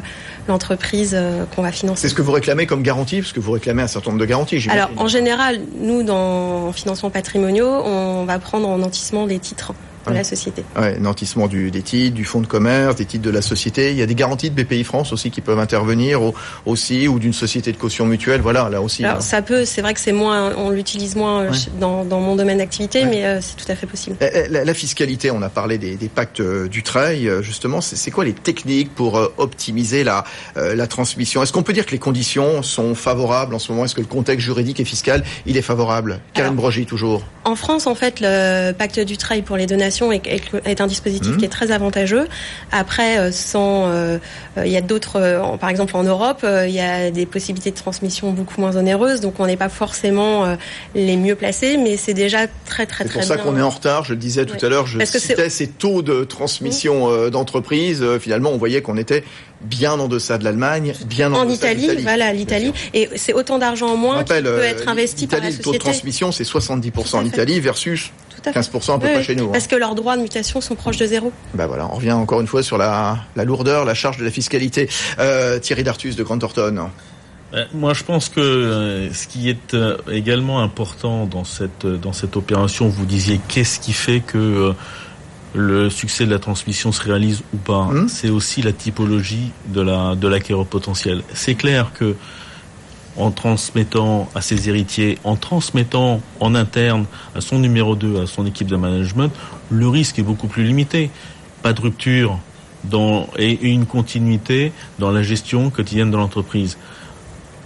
l'entreprise 0.46 1.18
qu'on 1.56 1.62
va 1.62 1.72
financer. 1.72 2.02
C'est 2.02 2.08
ce 2.08 2.14
que 2.14 2.22
vous 2.22 2.32
réclamez 2.32 2.66
comme 2.66 2.82
garantie, 2.82 3.20
parce 3.20 3.32
que 3.32 3.40
vous 3.40 3.50
réclamez 3.50 3.82
un 3.82 3.88
certain 3.88 4.10
nombre 4.10 4.20
de 4.20 4.26
garanties. 4.26 4.64
Alors 4.70 4.90
en 4.98 5.08
général, 5.08 5.60
nous 5.80 6.04
dans 6.04 6.72
financement 6.72 7.10
patrimoniaux, 7.10 7.66
on 7.66 8.24
va 8.24 8.38
prendre 8.38 8.68
en 8.68 8.78
nantissement 8.78 9.26
des 9.26 9.40
titres. 9.40 9.72
La 10.12 10.24
société. 10.24 10.64
Ouais, 10.76 10.98
nantissement 10.98 11.46
du, 11.46 11.70
des 11.70 11.82
titres, 11.82 12.14
du 12.14 12.24
fonds 12.24 12.40
de 12.40 12.46
commerce, 12.46 12.96
des 12.96 13.04
titres 13.04 13.24
de 13.24 13.30
la 13.30 13.42
société. 13.42 13.90
Il 13.90 13.96
y 13.96 14.02
a 14.02 14.06
des 14.06 14.14
garanties 14.14 14.50
de 14.50 14.62
BPI 14.62 14.84
France 14.84 15.12
aussi 15.12 15.30
qui 15.30 15.40
peuvent 15.40 15.58
intervenir 15.58 16.20
aussi, 16.66 17.08
ou 17.08 17.18
d'une 17.18 17.32
société 17.32 17.72
de 17.72 17.76
caution 17.76 18.06
mutuelle. 18.06 18.40
Voilà, 18.40 18.68
là 18.68 18.80
aussi. 18.80 19.04
Alors, 19.04 19.22
ça 19.22 19.42
peut, 19.42 19.64
c'est 19.64 19.82
vrai 19.82 19.94
que 19.94 20.00
c'est 20.00 20.12
moins, 20.12 20.54
on 20.56 20.70
l'utilise 20.70 21.16
moins 21.16 21.42
euh, 21.42 21.52
dans, 21.78 22.04
dans, 22.04 22.20
mon 22.20 22.36
domaine 22.36 22.58
d'activité, 22.58 23.04
mais 23.04 23.24
euh, 23.24 23.40
c'est 23.40 23.56
tout 23.56 23.70
à 23.70 23.74
fait 23.74 23.86
possible. 23.86 24.16
Eh, 24.20 24.26
eh, 24.32 24.48
la, 24.48 24.64
la, 24.64 24.74
fiscalité, 24.74 25.30
on 25.30 25.42
a 25.42 25.48
parlé 25.48 25.78
des, 25.78 25.96
des 25.96 26.08
pactes 26.08 26.40
euh, 26.40 26.68
du 26.68 26.82
trail, 26.82 27.30
justement. 27.42 27.80
C'est 27.80 28.10
quoi 28.10 28.24
les 28.24 28.32
techniques 28.32 28.94
pour 28.94 29.14
optimiser 29.38 30.04
la, 30.04 30.24
la 30.56 30.86
transmission? 30.86 31.42
Est-ce 31.42 31.52
qu'on 31.52 31.62
peut 31.62 31.72
dire 31.72 31.86
que 31.86 31.92
les 31.92 31.98
conditions 31.98 32.62
sont 32.62 32.94
favorables 32.94 33.54
en 33.54 33.58
ce 33.58 33.72
moment? 33.72 33.84
Est-ce 33.84 33.94
que 33.94 34.00
le 34.00 34.06
contexte 34.06 34.44
juridique 34.44 34.80
et 34.80 34.84
fiscal, 34.84 35.24
il 35.46 35.56
est 35.56 35.62
favorable? 35.62 36.20
Karen 36.34 36.54
Brogy, 36.54 36.86
toujours. 36.86 37.24
En 37.44 37.56
France, 37.56 37.86
en 37.86 37.94
fait, 37.94 38.20
le 38.20 38.72
pacte 38.72 39.00
du 39.00 39.16
trail 39.16 39.42
pour 39.42 39.56
les 39.56 39.66
donations 39.66 39.99
est, 40.10 40.22
est 40.64 40.80
un 40.80 40.86
dispositif 40.86 41.32
mmh. 41.32 41.36
qui 41.36 41.44
est 41.44 41.48
très 41.48 41.70
avantageux. 41.70 42.26
Après, 42.72 43.30
sans, 43.32 43.90
il 44.56 44.70
y 44.70 44.76
a 44.76 44.80
d'autres, 44.80 45.56
par 45.60 45.68
exemple 45.68 45.96
en 45.96 46.02
Europe, 46.02 46.44
il 46.44 46.70
y 46.70 46.80
a 46.80 47.10
des 47.10 47.26
possibilités 47.26 47.70
de 47.70 47.76
transmission 47.76 48.30
beaucoup 48.32 48.60
moins 48.60 48.76
onéreuses, 48.76 49.20
donc 49.20 49.34
on 49.38 49.46
n'est 49.46 49.56
pas 49.56 49.68
forcément 49.68 50.56
les 50.94 51.16
mieux 51.16 51.34
placés, 51.34 51.76
mais 51.76 51.96
c'est 51.96 52.14
déjà 52.14 52.46
très 52.66 52.86
très 52.86 53.04
très 53.04 53.20
bien. 53.20 53.22
C'est 53.22 53.28
pour 53.28 53.36
ça 53.36 53.36
qu'on 53.36 53.56
est 53.56 53.62
en 53.62 53.70
retard. 53.70 54.04
Je 54.04 54.12
le 54.12 54.18
disais 54.18 54.46
tout 54.46 54.64
à 54.64 54.68
l'heure, 54.68 54.86
je 54.86 55.04
citais 55.04 55.50
ces 55.50 55.66
taux 55.66 56.02
de 56.02 56.24
transmission 56.24 57.08
mmh. 57.08 57.30
d'entreprise. 57.30 58.04
Finalement, 58.20 58.50
on 58.50 58.58
voyait 58.58 58.82
qu'on 58.82 58.96
était 58.96 59.24
bien 59.60 59.92
en 59.92 60.08
deçà 60.08 60.38
de 60.38 60.44
l'Allemagne, 60.44 60.94
bien 61.06 61.32
en, 61.32 61.40
en 61.40 61.48
Italie, 61.48 61.88
voilà 62.02 62.32
l'Italie, 62.32 62.72
et 62.94 63.08
c'est 63.16 63.34
autant 63.34 63.58
d'argent 63.58 63.88
en 63.88 63.96
moins 63.96 64.24
qui 64.24 64.32
peut 64.32 64.46
euh, 64.46 64.62
être 64.62 64.88
investi 64.88 65.26
par 65.26 65.40
la 65.40 65.46
société. 65.46 65.58
Le 65.58 65.64
taux 65.64 65.72
de 65.72 65.78
transmission, 65.78 66.32
c'est 66.32 66.44
70% 66.44 67.16
en 67.16 67.24
Italie 67.24 67.60
versus 67.60 68.12
15% 68.44 68.94
à 68.94 68.98
peu 68.98 69.06
près 69.06 69.22
chez 69.22 69.34
nous. 69.34 69.48
Parce 69.48 69.64
hein. 69.64 69.68
que 69.70 69.76
leurs 69.76 69.94
droits 69.94 70.16
de 70.16 70.22
mutation 70.22 70.60
sont 70.60 70.74
proches 70.74 70.96
de 70.96 71.06
zéro. 71.06 71.32
Ben 71.54 71.66
voilà, 71.66 71.86
on 71.86 71.96
revient 71.96 72.12
encore 72.12 72.40
une 72.40 72.46
fois 72.46 72.62
sur 72.62 72.78
la, 72.78 73.18
la 73.36 73.44
lourdeur, 73.44 73.84
la 73.84 73.94
charge 73.94 74.18
de 74.18 74.24
la 74.24 74.30
fiscalité. 74.30 74.88
Euh, 75.18 75.58
Thierry 75.58 75.82
Dartus 75.82 76.16
de 76.16 76.22
Grand 76.22 76.38
Thornton. 76.38 76.88
Euh, 77.52 77.64
moi, 77.74 77.94
je 77.94 78.04
pense 78.04 78.28
que 78.28 79.08
ce 79.12 79.26
qui 79.26 79.50
est 79.50 79.76
également 80.10 80.60
important 80.60 81.26
dans 81.26 81.44
cette 81.44 81.86
dans 81.86 82.12
cette 82.12 82.36
opération, 82.36 82.88
vous 82.88 83.06
disiez 83.06 83.40
qu'est-ce 83.48 83.80
qui 83.80 83.92
fait 83.92 84.20
que 84.20 84.72
le 85.52 85.90
succès 85.90 86.26
de 86.26 86.30
la 86.30 86.38
transmission 86.38 86.92
se 86.92 87.02
réalise 87.02 87.42
ou 87.52 87.56
pas? 87.56 87.88
Hum? 87.88 88.08
C'est 88.08 88.30
aussi 88.30 88.62
la 88.62 88.72
typologie 88.72 89.50
de 89.66 89.80
la 89.80 90.14
de 90.14 90.28
l'acquéreur 90.28 90.66
potentiel. 90.66 91.22
C'est 91.34 91.56
clair 91.56 91.90
que 91.92 92.14
en 93.20 93.30
transmettant 93.30 94.28
à 94.34 94.40
ses 94.40 94.68
héritiers, 94.68 95.18
en 95.24 95.36
transmettant 95.36 96.20
en 96.40 96.54
interne 96.54 97.06
à 97.34 97.40
son 97.40 97.58
numéro 97.58 97.94
2, 97.94 98.22
à 98.22 98.26
son 98.26 98.46
équipe 98.46 98.68
de 98.68 98.76
management, 98.76 99.32
le 99.70 99.88
risque 99.88 100.18
est 100.18 100.22
beaucoup 100.22 100.48
plus 100.48 100.64
limité. 100.64 101.10
Pas 101.62 101.72
de 101.72 101.80
rupture 101.80 102.38
et 103.38 103.58
une 103.60 103.84
continuité 103.84 104.72
dans 104.98 105.10
la 105.10 105.22
gestion 105.22 105.70
quotidienne 105.70 106.10
de 106.10 106.16
l'entreprise. 106.16 106.78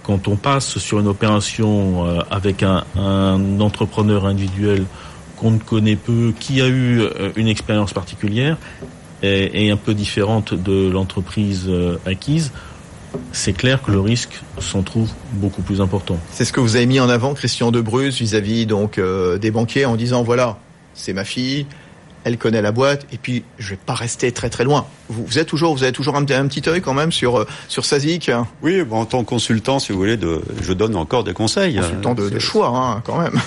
Quand 0.03 0.27
on 0.27 0.35
passe 0.35 0.77
sur 0.77 0.99
une 0.99 1.07
opération 1.07 2.05
euh, 2.05 2.19
avec 2.29 2.63
un, 2.63 2.83
un 2.97 3.59
entrepreneur 3.59 4.25
individuel 4.25 4.85
qu'on 5.37 5.51
ne 5.51 5.57
connaît 5.59 5.95
peu, 5.95 6.33
qui 6.39 6.61
a 6.61 6.67
eu 6.67 7.01
euh, 7.01 7.31
une 7.35 7.47
expérience 7.47 7.93
particulière 7.93 8.57
et, 9.23 9.71
un 9.71 9.77
peu 9.77 9.93
différente 9.93 10.53
de 10.53 10.89
l'entreprise 10.89 11.65
euh, 11.67 11.97
acquise, 12.05 12.51
c'est 13.31 13.53
clair 13.53 13.81
que 13.81 13.91
le 13.91 13.99
risque 13.99 14.41
s'en 14.59 14.81
trouve 14.81 15.09
beaucoup 15.33 15.61
plus 15.61 15.81
important. 15.81 16.17
C'est 16.31 16.45
ce 16.45 16.53
que 16.53 16.59
vous 16.59 16.75
avez 16.75 16.85
mis 16.85 16.99
en 16.99 17.09
avant, 17.09 17.33
Christian 17.33 17.71
Debrus, 17.71 18.19
vis-à-vis 18.19 18.65
donc 18.65 18.97
euh, 18.97 19.37
des 19.37 19.51
banquiers, 19.51 19.85
en 19.85 19.95
disant 19.95 20.23
voilà, 20.23 20.57
c'est 20.93 21.13
ma 21.13 21.25
fille, 21.25 21.65
elle 22.25 22.37
connaît 22.37 22.61
la 22.61 22.71
boîte, 22.71 23.05
et 23.13 23.17
puis 23.17 23.43
je 23.59 23.69
vais 23.69 23.79
pas 23.83 23.93
rester 23.93 24.31
très 24.31 24.49
très 24.49 24.63
loin. 24.63 24.87
Vous, 25.09 25.37
êtes 25.37 25.47
toujours, 25.47 25.75
vous 25.75 25.83
avez 25.83 25.91
toujours 25.91 26.15
un, 26.15 26.25
petit 26.25 26.67
œil 26.67 26.81
quand 26.81 26.95
même 26.95 27.11
sur 27.11 27.37
euh, 27.37 27.47
sur 27.67 27.85
Sazik. 27.85 28.31
Oui, 28.63 28.81
bon, 28.81 29.01
en 29.01 29.05
tant 29.05 29.23
que 29.23 29.29
consultant, 29.29 29.77
si 29.77 29.91
vous 29.91 29.99
voulez, 29.99 30.17
de, 30.17 30.41
je 30.61 30.73
donne 30.73 30.95
encore 30.95 31.23
des 31.23 31.33
conseils. 31.33 31.75
Consultant 31.75 32.15
de, 32.15 32.29
de 32.29 32.39
choix, 32.39 32.69
hein, 32.69 33.03
quand 33.05 33.19
même. 33.19 33.39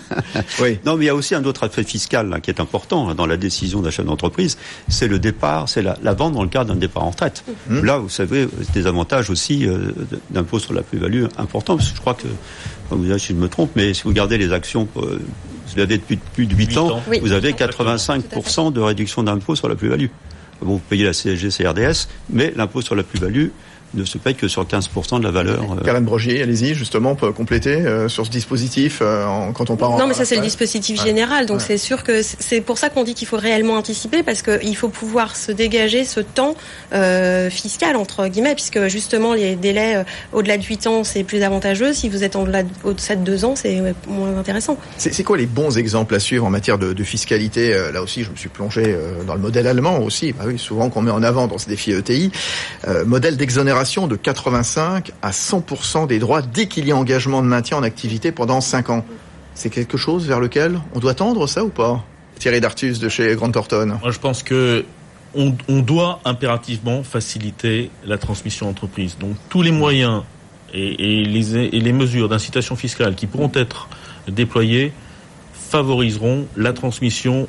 oui. 0.60 0.80
Non, 0.86 0.96
mais 0.96 1.04
il 1.04 1.06
y 1.08 1.10
a 1.10 1.14
aussi 1.14 1.34
un 1.34 1.44
autre 1.44 1.64
aspect 1.64 1.84
fiscal 1.84 2.40
qui 2.42 2.50
est 2.50 2.58
important 2.60 3.10
hein, 3.10 3.14
dans 3.14 3.26
la 3.26 3.36
décision 3.36 3.80
d'achat 3.80 4.02
d'entreprise, 4.02 4.56
c'est 4.88 5.08
le 5.08 5.18
départ, 5.18 5.68
c'est 5.68 5.82
la, 5.82 5.98
la, 6.02 6.14
vente 6.14 6.32
dans 6.32 6.42
le 6.42 6.48
cadre 6.48 6.72
d'un 6.72 6.80
départ 6.80 7.04
en 7.04 7.10
retraite. 7.10 7.44
Mmh. 7.68 7.84
Là, 7.84 7.98
vous 7.98 8.08
savez, 8.08 8.48
des 8.72 8.86
avantages 8.86 9.28
aussi 9.28 9.66
euh, 9.66 9.92
d'impôt 10.30 10.58
sur 10.58 10.72
la 10.72 10.82
plus-value 10.82 11.24
importants, 11.36 11.76
parce 11.76 11.90
que 11.90 11.96
je 11.96 12.00
crois 12.00 12.14
que, 12.14 12.28
vous 12.88 13.04
dites 13.04 13.18
si 13.18 13.28
je 13.28 13.38
me 13.38 13.48
trompe, 13.48 13.72
mais 13.76 13.92
si 13.92 14.04
vous 14.04 14.12
gardez 14.12 14.38
les 14.38 14.52
actions 14.52 14.88
euh, 14.96 15.18
vous 15.72 15.78
l'avez 15.78 15.98
depuis 15.98 16.16
plus 16.16 16.46
de 16.46 16.54
8, 16.54 16.76
ans, 16.78 17.02
vous 17.20 17.32
avez 17.32 17.52
85% 17.52 18.72
de 18.72 18.80
réduction 18.80 19.22
d'impôt 19.22 19.56
sur 19.56 19.68
la 19.68 19.74
plus-value. 19.74 20.08
vous 20.60 20.78
payez 20.78 21.04
la 21.04 21.12
CSG, 21.12 21.48
CRDS, 21.48 22.08
mais 22.30 22.52
l'impôt 22.56 22.82
sur 22.82 22.94
la 22.94 23.02
plus-value, 23.02 23.48
ne 23.94 24.04
se 24.04 24.18
paye 24.18 24.34
que 24.34 24.48
sur 24.48 24.64
15% 24.64 25.18
de 25.18 25.24
la 25.24 25.30
valeur. 25.30 25.62
Euh. 25.72 25.84
Karen 25.84 26.04
Brogier, 26.04 26.42
allez-y, 26.42 26.74
justement, 26.74 27.14
pour 27.14 27.32
compléter 27.34 27.74
euh, 27.74 28.08
sur 28.08 28.26
ce 28.26 28.30
dispositif 28.30 29.00
euh, 29.02 29.26
quand 29.54 29.70
on 29.70 29.76
parle. 29.76 29.98
Non, 29.98 30.06
mais 30.06 30.14
ça 30.14 30.24
c'est 30.24 30.36
le 30.36 30.42
dispositif 30.42 31.02
général, 31.02 31.46
donc 31.46 31.60
c'est 31.60 31.78
sûr 31.78 32.02
que 32.02 32.22
c'est 32.22 32.60
pour 32.60 32.78
ça 32.78 32.88
qu'on 32.88 33.04
dit 33.04 33.14
qu'il 33.14 33.28
faut 33.28 33.36
réellement 33.36 33.74
anticiper 33.74 34.22
parce 34.22 34.42
qu'il 34.42 34.76
faut 34.76 34.88
pouvoir 34.88 35.36
se 35.36 35.52
dégager 35.52 36.04
ce 36.04 36.20
temps 36.20 36.54
fiscal 37.50 37.96
entre 37.96 38.26
guillemets, 38.28 38.54
puisque 38.54 38.88
justement 38.88 39.34
les 39.34 39.56
délais 39.56 40.04
au-delà 40.32 40.58
de 40.58 40.62
8 40.62 40.86
ans 40.86 41.04
c'est 41.04 41.24
plus 41.24 41.42
avantageux. 41.42 41.92
Si 41.92 42.08
vous 42.08 42.24
êtes 42.24 42.36
au-delà 42.36 42.62
au-delà 42.84 43.16
de 43.16 43.24
2 43.24 43.44
ans, 43.44 43.56
c'est 43.56 43.82
moins 44.06 44.36
intéressant. 44.38 44.76
C'est 44.98 45.24
quoi 45.24 45.36
les 45.36 45.46
bons 45.46 45.78
exemples 45.78 46.14
à 46.14 46.20
suivre 46.20 46.44
en 46.44 46.50
matière 46.50 46.78
de, 46.78 46.92
de 46.92 47.04
fiscalité 47.04 47.74
Là 47.92 48.02
aussi, 48.02 48.24
je 48.24 48.30
me 48.30 48.36
suis 48.36 48.48
plongé 48.48 48.96
dans 49.26 49.34
le 49.34 49.40
modèle 49.40 49.66
allemand 49.66 49.98
aussi. 50.00 50.32
Bah 50.32 50.44
oui, 50.46 50.58
souvent 50.58 50.90
qu'on 50.90 51.02
met 51.02 51.10
en 51.10 51.22
avant 51.22 51.46
dans 51.46 51.58
ce 51.58 51.68
défi 51.68 51.92
ETI, 51.92 52.30
modèle 53.06 53.36
d'exonération 53.36 53.81
de 53.82 54.16
85 54.16 55.12
à 55.22 55.30
100% 55.30 56.06
des 56.06 56.18
droits 56.20 56.40
dès 56.40 56.66
qu'il 56.66 56.86
y 56.86 56.92
a 56.92 56.96
engagement 56.96 57.42
de 57.42 57.48
maintien 57.48 57.78
en 57.78 57.82
activité 57.82 58.30
pendant 58.30 58.60
5 58.60 58.90
ans. 58.90 59.04
C'est 59.54 59.70
quelque 59.70 59.96
chose 59.96 60.26
vers 60.26 60.38
lequel 60.38 60.78
on 60.94 61.00
doit 61.00 61.14
tendre 61.14 61.46
ça 61.48 61.64
ou 61.64 61.68
pas 61.68 62.04
Thierry 62.38 62.60
Dartus 62.60 63.00
de 63.00 63.08
chez 63.08 63.34
Grant 63.34 63.50
Thornton. 63.50 63.98
Moi 64.00 64.12
je 64.12 64.18
pense 64.18 64.42
que 64.42 64.84
on, 65.34 65.54
doit 65.80 66.20
impérativement 66.24 67.02
faciliter 67.02 67.90
la 68.04 68.18
transmission 68.18 68.66
d'entreprise. 68.66 69.16
Donc 69.18 69.34
tous 69.48 69.62
les 69.62 69.72
moyens 69.72 70.22
et, 70.74 71.24
les, 71.24 71.56
et 71.56 71.80
les 71.80 71.92
mesures 71.92 72.28
d'incitation 72.28 72.76
fiscale 72.76 73.14
qui 73.14 73.26
pourront 73.26 73.50
être 73.54 73.88
déployées 74.28 74.92
favoriseront 75.54 76.46
la 76.56 76.72
transmission 76.72 77.48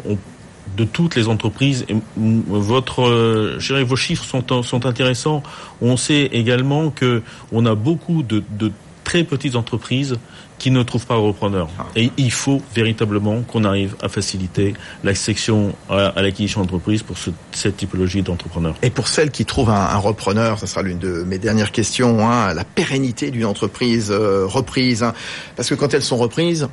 de 0.78 0.84
toutes 0.84 1.15
les 1.15 1.28
entreprises. 1.28 1.86
Et 1.89 1.95
votre, 2.17 3.04
euh, 3.04 3.56
je 3.60 3.67
dirais, 3.73 3.84
vos 3.84 3.95
chiffres 3.95 4.23
sont, 4.23 4.63
sont 4.63 4.86
intéressants. 4.86 5.43
On 5.82 5.97
sait 5.97 6.30
également 6.32 6.89
que 6.89 7.21
on 7.52 7.65
a 7.65 7.76
beaucoup 7.76 8.23
de, 8.23 8.43
de 8.52 8.71
très 9.04 9.23
petites 9.23 9.56
entreprises 9.56 10.17
qui 10.60 10.71
ne 10.71 10.82
trouvent 10.84 11.06
pas 11.06 11.15
repreneur. 11.15 11.67
Ah. 11.78 11.86
Et 11.95 12.12
il 12.17 12.32
faut 12.32 12.62
véritablement 12.73 13.41
qu'on 13.41 13.65
arrive 13.65 13.95
à 14.02 14.08
faciliter 14.08 14.73
la 15.04 15.13
section 15.13 15.76
à, 15.89 16.21
l'acquisition 16.21 16.62
d'entreprise 16.62 17.04
pour 17.04 17.17
ce, 17.17 17.32
cette 17.52 17.78
typologie 17.78 18.21
d'entrepreneurs. 18.21 18.76
Et 18.82 18.89
pour 18.89 19.08
celles 19.08 19.32
qui 19.32 19.45
trouvent 19.45 19.71
un, 19.71 19.97
repreneur, 19.97 20.60
ça 20.60 20.67
sera 20.67 20.82
l'une 20.82 20.99
de 20.99 21.23
mes 21.23 21.38
dernières 21.38 21.71
questions, 21.71 22.28
hein, 22.30 22.54
la 22.54 22.63
pérennité 22.63 23.30
d'une 23.32 23.45
entreprise 23.45 24.10
euh, 24.12 24.45
reprise. 24.45 25.04
Hein. 25.04 25.13
parce 25.56 25.69
que 25.69 25.76
quand 25.76 25.93
elles 25.93 26.02
sont 26.02 26.17
reprises, 26.17 26.69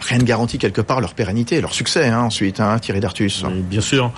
rien 0.00 0.18
ne 0.18 0.24
garantit 0.24 0.58
quelque 0.58 0.80
part 0.80 1.00
leur 1.00 1.14
pérennité, 1.14 1.60
leur 1.60 1.74
succès 1.74 2.08
hein, 2.08 2.22
ensuite, 2.22 2.60
hein, 2.60 2.78
Thierry 2.78 3.00
Dartus. 3.00 3.44
bien 3.44 3.80
sûr. 3.80 4.12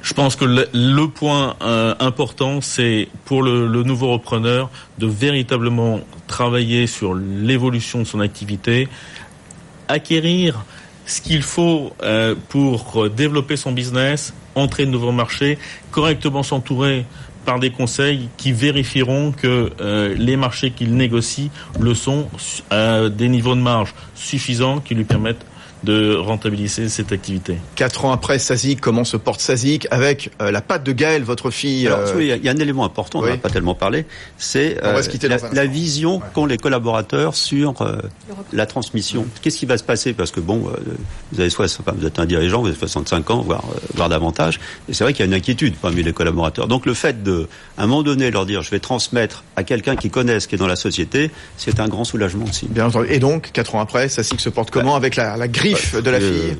Je 0.00 0.14
pense 0.14 0.36
que 0.36 0.44
le, 0.44 1.06
point 1.08 1.56
euh, 1.62 1.94
important, 1.98 2.60
c'est 2.60 3.08
pour 3.24 3.42
le, 3.42 3.66
nouveau 3.82 4.12
repreneur 4.12 4.70
de 4.98 5.06
véritablement 5.06 6.00
travailler 6.28 6.86
sur 6.86 7.14
l'évolution 7.14 7.98
de 7.98 8.04
son 8.04 8.20
activité, 8.20 8.88
acquérir 9.88 10.64
ce 11.04 11.20
qu'il 11.20 11.42
faut 11.42 11.92
euh, 12.02 12.36
pour 12.48 13.10
développer 13.10 13.56
son 13.56 13.72
business, 13.72 14.34
entrer 14.54 14.86
de 14.86 14.90
nouveaux 14.90 15.10
marchés, 15.10 15.58
correctement 15.90 16.44
s'entourer 16.44 17.04
par 17.44 17.58
des 17.58 17.70
conseils 17.70 18.28
qui 18.36 18.52
vérifieront 18.52 19.32
que 19.32 19.70
euh, 19.80 20.14
les 20.16 20.36
marchés 20.36 20.70
qu'il 20.70 20.94
négocie 20.94 21.50
le 21.80 21.94
sont 21.94 22.28
à 22.70 23.08
des 23.08 23.28
niveaux 23.28 23.54
de 23.54 23.60
marge 23.60 23.94
suffisants 24.14 24.80
qui 24.80 24.94
lui 24.94 25.04
permettent 25.04 25.44
de 25.84 26.14
rentabiliser 26.14 26.88
cette 26.88 27.12
activité. 27.12 27.58
Quatre 27.74 28.04
ans 28.04 28.12
après 28.12 28.38
Sazik, 28.38 28.80
comment 28.80 29.04
se 29.04 29.16
porte 29.16 29.40
Sazik 29.40 29.86
avec 29.90 30.30
euh, 30.40 30.50
la 30.50 30.60
patte 30.60 30.84
de 30.84 30.92
Gaël, 30.92 31.22
votre 31.22 31.50
fille 31.50 31.86
Alors, 31.86 32.00
euh, 32.00 32.22
il 32.22 32.44
y, 32.44 32.48
a 32.48 32.52
un 32.52 32.56
élément 32.56 32.84
important, 32.84 33.20
on 33.20 33.26
n'a 33.26 33.36
pas 33.36 33.50
tellement 33.50 33.74
parlé, 33.74 34.06
c'est 34.38 34.78
euh, 34.84 35.00
la, 35.52 35.66
vision 35.66 36.20
qu'ont 36.34 36.46
les 36.46 36.58
collaborateurs 36.58 37.34
sur 37.34 37.74
la 38.52 38.66
transmission. 38.66 39.26
Qu'est-ce 39.40 39.58
qui 39.58 39.66
va 39.66 39.78
se 39.78 39.82
passer? 39.82 40.12
Parce 40.12 40.30
que 40.30 40.40
bon, 40.40 40.70
vous 41.32 41.40
avez 41.40 41.50
soit, 41.50 41.66
vous 41.96 42.06
êtes 42.06 42.18
un 42.18 42.26
dirigeant, 42.26 42.60
vous 42.60 42.68
avez 42.68 42.76
65 42.76 43.30
ans, 43.30 43.40
voire, 43.40 43.64
voire 43.94 44.08
davantage, 44.08 44.60
et 44.88 44.94
c'est 44.94 45.04
vrai 45.04 45.12
qu'il 45.12 45.20
y 45.20 45.22
a 45.24 45.26
une 45.26 45.34
inquiétude 45.34 45.74
parmi 45.80 46.02
les 46.02 46.12
collaborateurs. 46.12 46.68
Donc 46.68 46.86
le 46.86 46.94
fait 46.94 47.22
de, 47.22 47.48
à 47.76 47.84
un 47.84 47.86
moment 47.86 48.02
donné, 48.02 48.30
leur 48.30 48.46
dire, 48.46 48.62
je 48.62 48.70
vais 48.70 48.80
transmettre 48.80 49.44
à 49.56 49.64
quelqu'un 49.64 49.96
qui 49.96 50.10
connaisse, 50.10 50.46
qui 50.46 50.54
est 50.54 50.58
dans 50.58 50.66
la 50.66 50.76
société, 50.76 51.30
c'est 51.56 51.80
un 51.80 51.88
grand 51.88 52.04
soulagement 52.04 52.44
aussi. 52.44 52.66
Bien 52.68 52.86
entendu. 52.86 53.08
Et 53.10 53.18
donc, 53.18 53.50
quatre 53.52 53.74
ans 53.74 53.80
après, 53.80 54.08
Sazik 54.08 54.40
se 54.40 54.48
porte 54.48 54.70
comment 54.70 54.92
bah, 54.92 54.96
avec 54.96 55.16
la, 55.16 55.36
la 55.36 55.48
grille 55.48 55.71
de 55.74 56.10
la 56.10 56.20
fille 56.20 56.56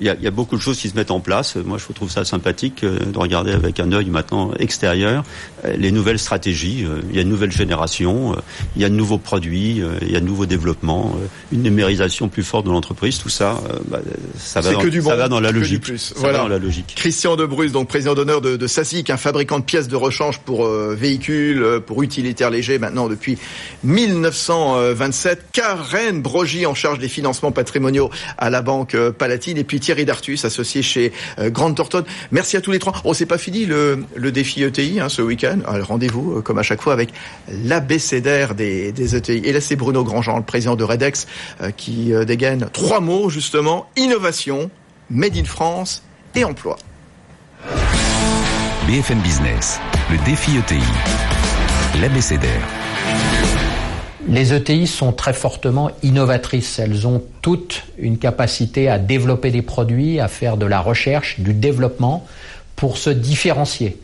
il 0.00 0.06
y, 0.06 0.26
a, 0.26 0.30
beaucoup 0.32 0.56
de 0.56 0.60
choses 0.60 0.78
qui 0.78 0.88
se 0.88 0.96
mettent 0.96 1.12
en 1.12 1.20
place. 1.20 1.54
Moi, 1.54 1.78
je 1.78 1.92
trouve 1.92 2.10
ça 2.10 2.24
sympathique 2.24 2.82
euh, 2.82 2.98
de 2.98 3.16
regarder 3.16 3.52
avec 3.52 3.78
un 3.78 3.92
œil 3.92 4.10
maintenant 4.10 4.52
extérieur 4.58 5.22
euh, 5.64 5.76
les 5.76 5.92
nouvelles 5.92 6.18
stratégies. 6.18 6.84
Euh, 6.84 7.00
il 7.10 7.14
y 7.14 7.18
a 7.20 7.22
une 7.22 7.28
nouvelle 7.28 7.52
génération, 7.52 8.34
il 8.74 8.82
y 8.82 8.84
a 8.84 8.88
de 8.88 8.94
nouveaux 8.94 9.18
produits, 9.18 9.82
il 10.02 10.10
y 10.10 10.16
a 10.16 10.20
de 10.20 10.26
nouveaux 10.26 10.46
développements, 10.46 11.14
une 11.52 11.62
numérisation 11.62 12.28
plus 12.28 12.42
forte 12.42 12.66
de 12.66 12.72
l'entreprise. 12.72 13.18
Tout 13.18 13.28
ça, 13.28 13.60
bah, 13.86 14.00
ça, 14.36 14.60
va 14.60 14.72
dans, 14.72 14.80
ça 14.80 15.16
va 15.16 15.28
dans 15.28 15.38
la 15.38 15.52
logique. 15.52 15.84
voilà. 16.16 16.38
dans 16.38 16.48
la 16.48 16.58
logique. 16.58 16.94
Christian 16.96 17.36
de 17.36 17.46
Bruce, 17.46 17.70
donc 17.70 17.88
président 17.88 18.14
d'honneur 18.14 18.40
de, 18.40 18.56
de 18.56 18.66
SASIC, 18.66 19.10
un 19.10 19.16
fabricant 19.16 19.60
de 19.60 19.64
pièces 19.64 19.86
de 19.86 19.96
rechange 19.96 20.40
pour 20.40 20.66
véhicules, 20.66 21.80
pour 21.86 22.02
utilitaires 22.02 22.50
légers, 22.50 22.78
maintenant 22.78 23.08
depuis 23.08 23.38
1927. 23.84 25.46
Karen 25.52 26.20
Brogy 26.20 26.66
en 26.66 26.74
charge 26.74 26.98
des 26.98 27.08
financements 27.08 27.52
patrimoniaux 27.52 28.10
à 28.38 28.50
la 28.50 28.62
Banque 28.62 28.96
Palatine. 29.10 29.58
Et 29.58 29.64
puis 29.64 29.80
Thierry 29.84 30.06
Dartus, 30.06 30.44
associé 30.44 30.80
chez 30.82 31.12
euh, 31.38 31.50
Grande 31.50 31.76
Thornton. 31.76 32.04
Merci 32.30 32.56
à 32.56 32.60
tous 32.62 32.72
les 32.72 32.78
trois. 32.78 32.94
Oh, 33.04 33.12
c'est 33.12 33.26
pas 33.26 33.38
fini 33.38 33.66
le, 33.66 34.06
défi 34.32 34.62
ETI 34.62 34.98
hein, 35.00 35.08
ce 35.10 35.20
week-end. 35.20 35.58
Rendez-vous, 35.66 36.38
euh, 36.38 36.40
comme 36.40 36.58
à 36.58 36.62
chaque 36.62 36.80
fois, 36.80 36.94
avec 36.94 37.10
l'abécédaire 37.48 38.54
des, 38.54 38.92
des 38.92 39.14
ETI. 39.14 39.42
Et 39.44 39.52
là, 39.52 39.60
c'est 39.60 39.76
Bruno 39.76 40.02
Grandjean, 40.02 40.38
le 40.38 40.42
président 40.42 40.74
de 40.74 40.84
Redex, 40.84 41.26
euh, 41.60 41.70
qui 41.70 42.12
dégaine 42.26 42.68
trois 42.72 43.00
mots, 43.00 43.28
justement. 43.28 43.90
Innovation, 43.96 44.70
Made 45.10 45.36
in 45.36 45.44
France 45.44 46.02
et 46.34 46.44
emploi. 46.44 46.78
BFM 48.86 49.20
Business, 49.20 49.80
le 50.10 50.16
défi 50.24 50.56
ETI, 50.56 50.80
l'abécédaire. 52.00 52.68
Les 54.34 54.52
ETI 54.52 54.88
sont 54.88 55.12
très 55.12 55.32
fortement 55.32 55.92
innovatrices. 56.02 56.80
Elles 56.80 57.06
ont 57.06 57.22
toutes 57.40 57.84
une 57.98 58.18
capacité 58.18 58.88
à 58.88 58.98
développer 58.98 59.52
des 59.52 59.62
produits, 59.62 60.18
à 60.18 60.26
faire 60.26 60.56
de 60.56 60.66
la 60.66 60.80
recherche, 60.80 61.38
du 61.38 61.54
développement 61.54 62.26
pour 62.74 62.98
se 62.98 63.10
différencier. 63.10 63.96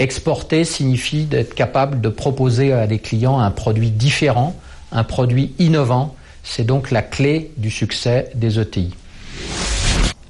Exporter 0.00 0.64
signifie 0.64 1.22
d'être 1.22 1.54
capable 1.54 2.00
de 2.00 2.08
proposer 2.08 2.72
à 2.72 2.88
des 2.88 2.98
clients 2.98 3.38
un 3.38 3.52
produit 3.52 3.92
différent, 3.92 4.56
un 4.90 5.04
produit 5.04 5.54
innovant. 5.60 6.16
C'est 6.42 6.64
donc 6.64 6.90
la 6.90 7.02
clé 7.02 7.52
du 7.58 7.70
succès 7.70 8.32
des 8.34 8.58
ETI. 8.58 8.92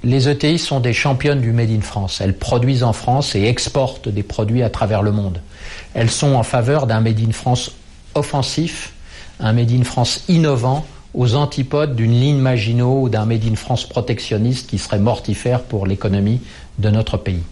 Les 0.04 0.28
ETI 0.28 0.58
sont 0.58 0.80
des 0.80 0.92
championnes 0.92 1.40
du 1.40 1.52
Made 1.52 1.70
in 1.70 1.80
France. 1.80 2.20
Elles 2.20 2.36
produisent 2.36 2.82
en 2.82 2.92
France 2.92 3.36
et 3.36 3.44
exportent 3.44 4.10
des 4.10 4.22
produits 4.22 4.62
à 4.62 4.68
travers 4.68 5.00
le 5.00 5.12
monde. 5.12 5.40
Elles 5.94 6.10
sont 6.10 6.34
en 6.34 6.42
faveur 6.42 6.86
d'un 6.86 7.00
Made 7.00 7.20
in 7.26 7.32
France 7.32 7.70
offensif, 8.14 8.92
un 9.40 9.52
Made 9.52 9.72
in 9.72 9.84
France 9.84 10.24
innovant, 10.28 10.86
aux 11.14 11.34
antipodes 11.34 11.94
d'une 11.94 12.12
ligne 12.12 12.38
Maginot 12.38 13.02
ou 13.02 13.08
d'un 13.08 13.26
Made 13.26 13.44
in 13.44 13.56
France 13.56 13.86
protectionniste 13.86 14.70
qui 14.70 14.78
serait 14.78 14.98
mortifère 14.98 15.62
pour 15.62 15.86
l'économie 15.86 16.40
de 16.78 16.90
notre 16.90 17.16
pays. 17.16 17.42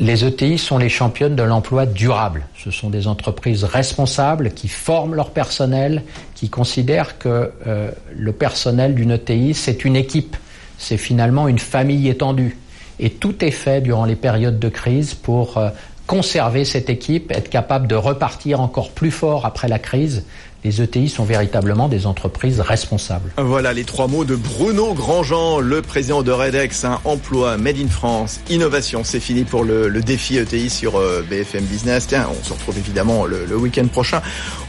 Les 0.00 0.24
ETI 0.24 0.58
sont 0.58 0.78
les 0.78 0.88
championnes 0.88 1.34
de 1.34 1.42
l'emploi 1.42 1.84
durable. 1.84 2.46
Ce 2.56 2.70
sont 2.70 2.88
des 2.88 3.08
entreprises 3.08 3.64
responsables 3.64 4.52
qui 4.52 4.68
forment 4.68 5.14
leur 5.14 5.30
personnel, 5.30 6.04
qui 6.36 6.48
considèrent 6.48 7.18
que 7.18 7.50
euh, 7.66 7.90
le 8.16 8.32
personnel 8.32 8.94
d'une 8.94 9.10
ETI, 9.10 9.54
c'est 9.54 9.84
une 9.84 9.96
équipe, 9.96 10.36
c'est 10.78 10.98
finalement 10.98 11.48
une 11.48 11.58
famille 11.58 12.08
étendue. 12.08 12.56
Et 13.00 13.10
tout 13.10 13.44
est 13.44 13.50
fait 13.50 13.80
durant 13.80 14.04
les 14.04 14.14
périodes 14.14 14.60
de 14.60 14.68
crise 14.68 15.14
pour 15.14 15.58
euh, 15.58 15.70
conserver 16.08 16.64
cette 16.64 16.88
équipe, 16.88 17.30
être 17.30 17.50
capable 17.50 17.86
de 17.86 17.94
repartir 17.94 18.60
encore 18.60 18.90
plus 18.90 19.10
fort 19.10 19.44
après 19.46 19.68
la 19.68 19.78
crise 19.78 20.24
les 20.64 20.82
ETI 20.82 21.08
sont 21.08 21.24
véritablement 21.24 21.88
des 21.88 22.06
entreprises 22.06 22.60
responsables. 22.60 23.30
Voilà 23.38 23.72
les 23.72 23.84
trois 23.84 24.08
mots 24.08 24.24
de 24.24 24.34
Bruno 24.34 24.92
Grandjean, 24.92 25.60
le 25.60 25.82
président 25.82 26.22
de 26.22 26.32
Redex, 26.32 26.84
un 26.84 26.98
emploi 27.04 27.56
made 27.56 27.78
in 27.78 27.88
France, 27.88 28.40
innovation. 28.50 29.04
C'est 29.04 29.20
fini 29.20 29.44
pour 29.44 29.62
le, 29.64 29.88
défi 30.02 30.36
ETI 30.36 30.70
sur 30.70 30.96
euh, 30.96 31.24
BFM 31.28 31.64
Business. 31.64 32.06
Tiens, 32.08 32.28
on 32.28 32.44
se 32.44 32.52
retrouve 32.52 32.78
évidemment 32.78 33.24
le, 33.24 33.56
week-end 33.56 33.86
prochain. 33.86 34.20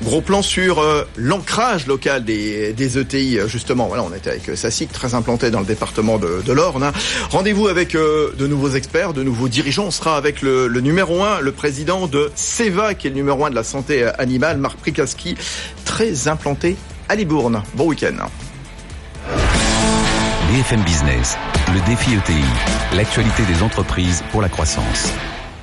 Gros 0.04 0.22
plan 0.22 0.42
sur 0.42 0.80
euh, 0.80 1.06
l'ancrage 1.16 1.88
local 1.88 2.24
des, 2.24 2.98
ETI. 2.98 3.40
Justement, 3.48 3.88
voilà, 3.88 4.04
on 4.04 4.14
était 4.14 4.32
avec 4.32 4.56
SACIC, 4.56 4.92
très 4.92 5.16
implanté 5.16 5.50
dans 5.50 5.60
le 5.60 5.66
département 5.66 6.18
de, 6.18 6.52
l'Orne. 6.52 6.84
Hein. 6.84 6.92
Rendez-vous 7.30 7.68
avec 7.68 7.96
euh, 7.96 8.34
de 8.38 8.48
nouveaux 8.48 8.72
experts, 8.72 9.14
de 9.14 9.24
nouveaux 9.24 9.48
dirigeants. 9.48 9.86
On 9.86 9.92
sera 9.92 10.18
avec 10.18 10.42
le, 10.42 10.68
numéro 10.82 11.24
un, 11.24 11.40
le 11.40 11.52
président 11.52 12.08
de 12.08 12.32
SEVA, 12.36 12.94
qui 12.94 13.08
est 13.08 13.10
le 13.10 13.16
numéro 13.16 13.46
un 13.46 13.50
de 13.50 13.56
la 13.56 13.64
santé 13.64 14.04
animale, 14.18 14.58
Marc 14.58 14.78
Prikaski 14.78 15.36
très 15.90 16.28
implanté 16.28 16.78
à 17.10 17.16
Libourne. 17.16 17.64
Bon 17.74 17.88
week-end. 17.88 18.28
BFM 20.52 20.82
Business, 20.84 21.36
le 21.74 21.84
défi 21.88 22.14
ETI, 22.14 22.46
l'actualité 22.96 23.42
des 23.52 23.64
entreprises 23.64 24.24
pour 24.32 24.44
la 24.44 24.50
croissance. 24.50 25.12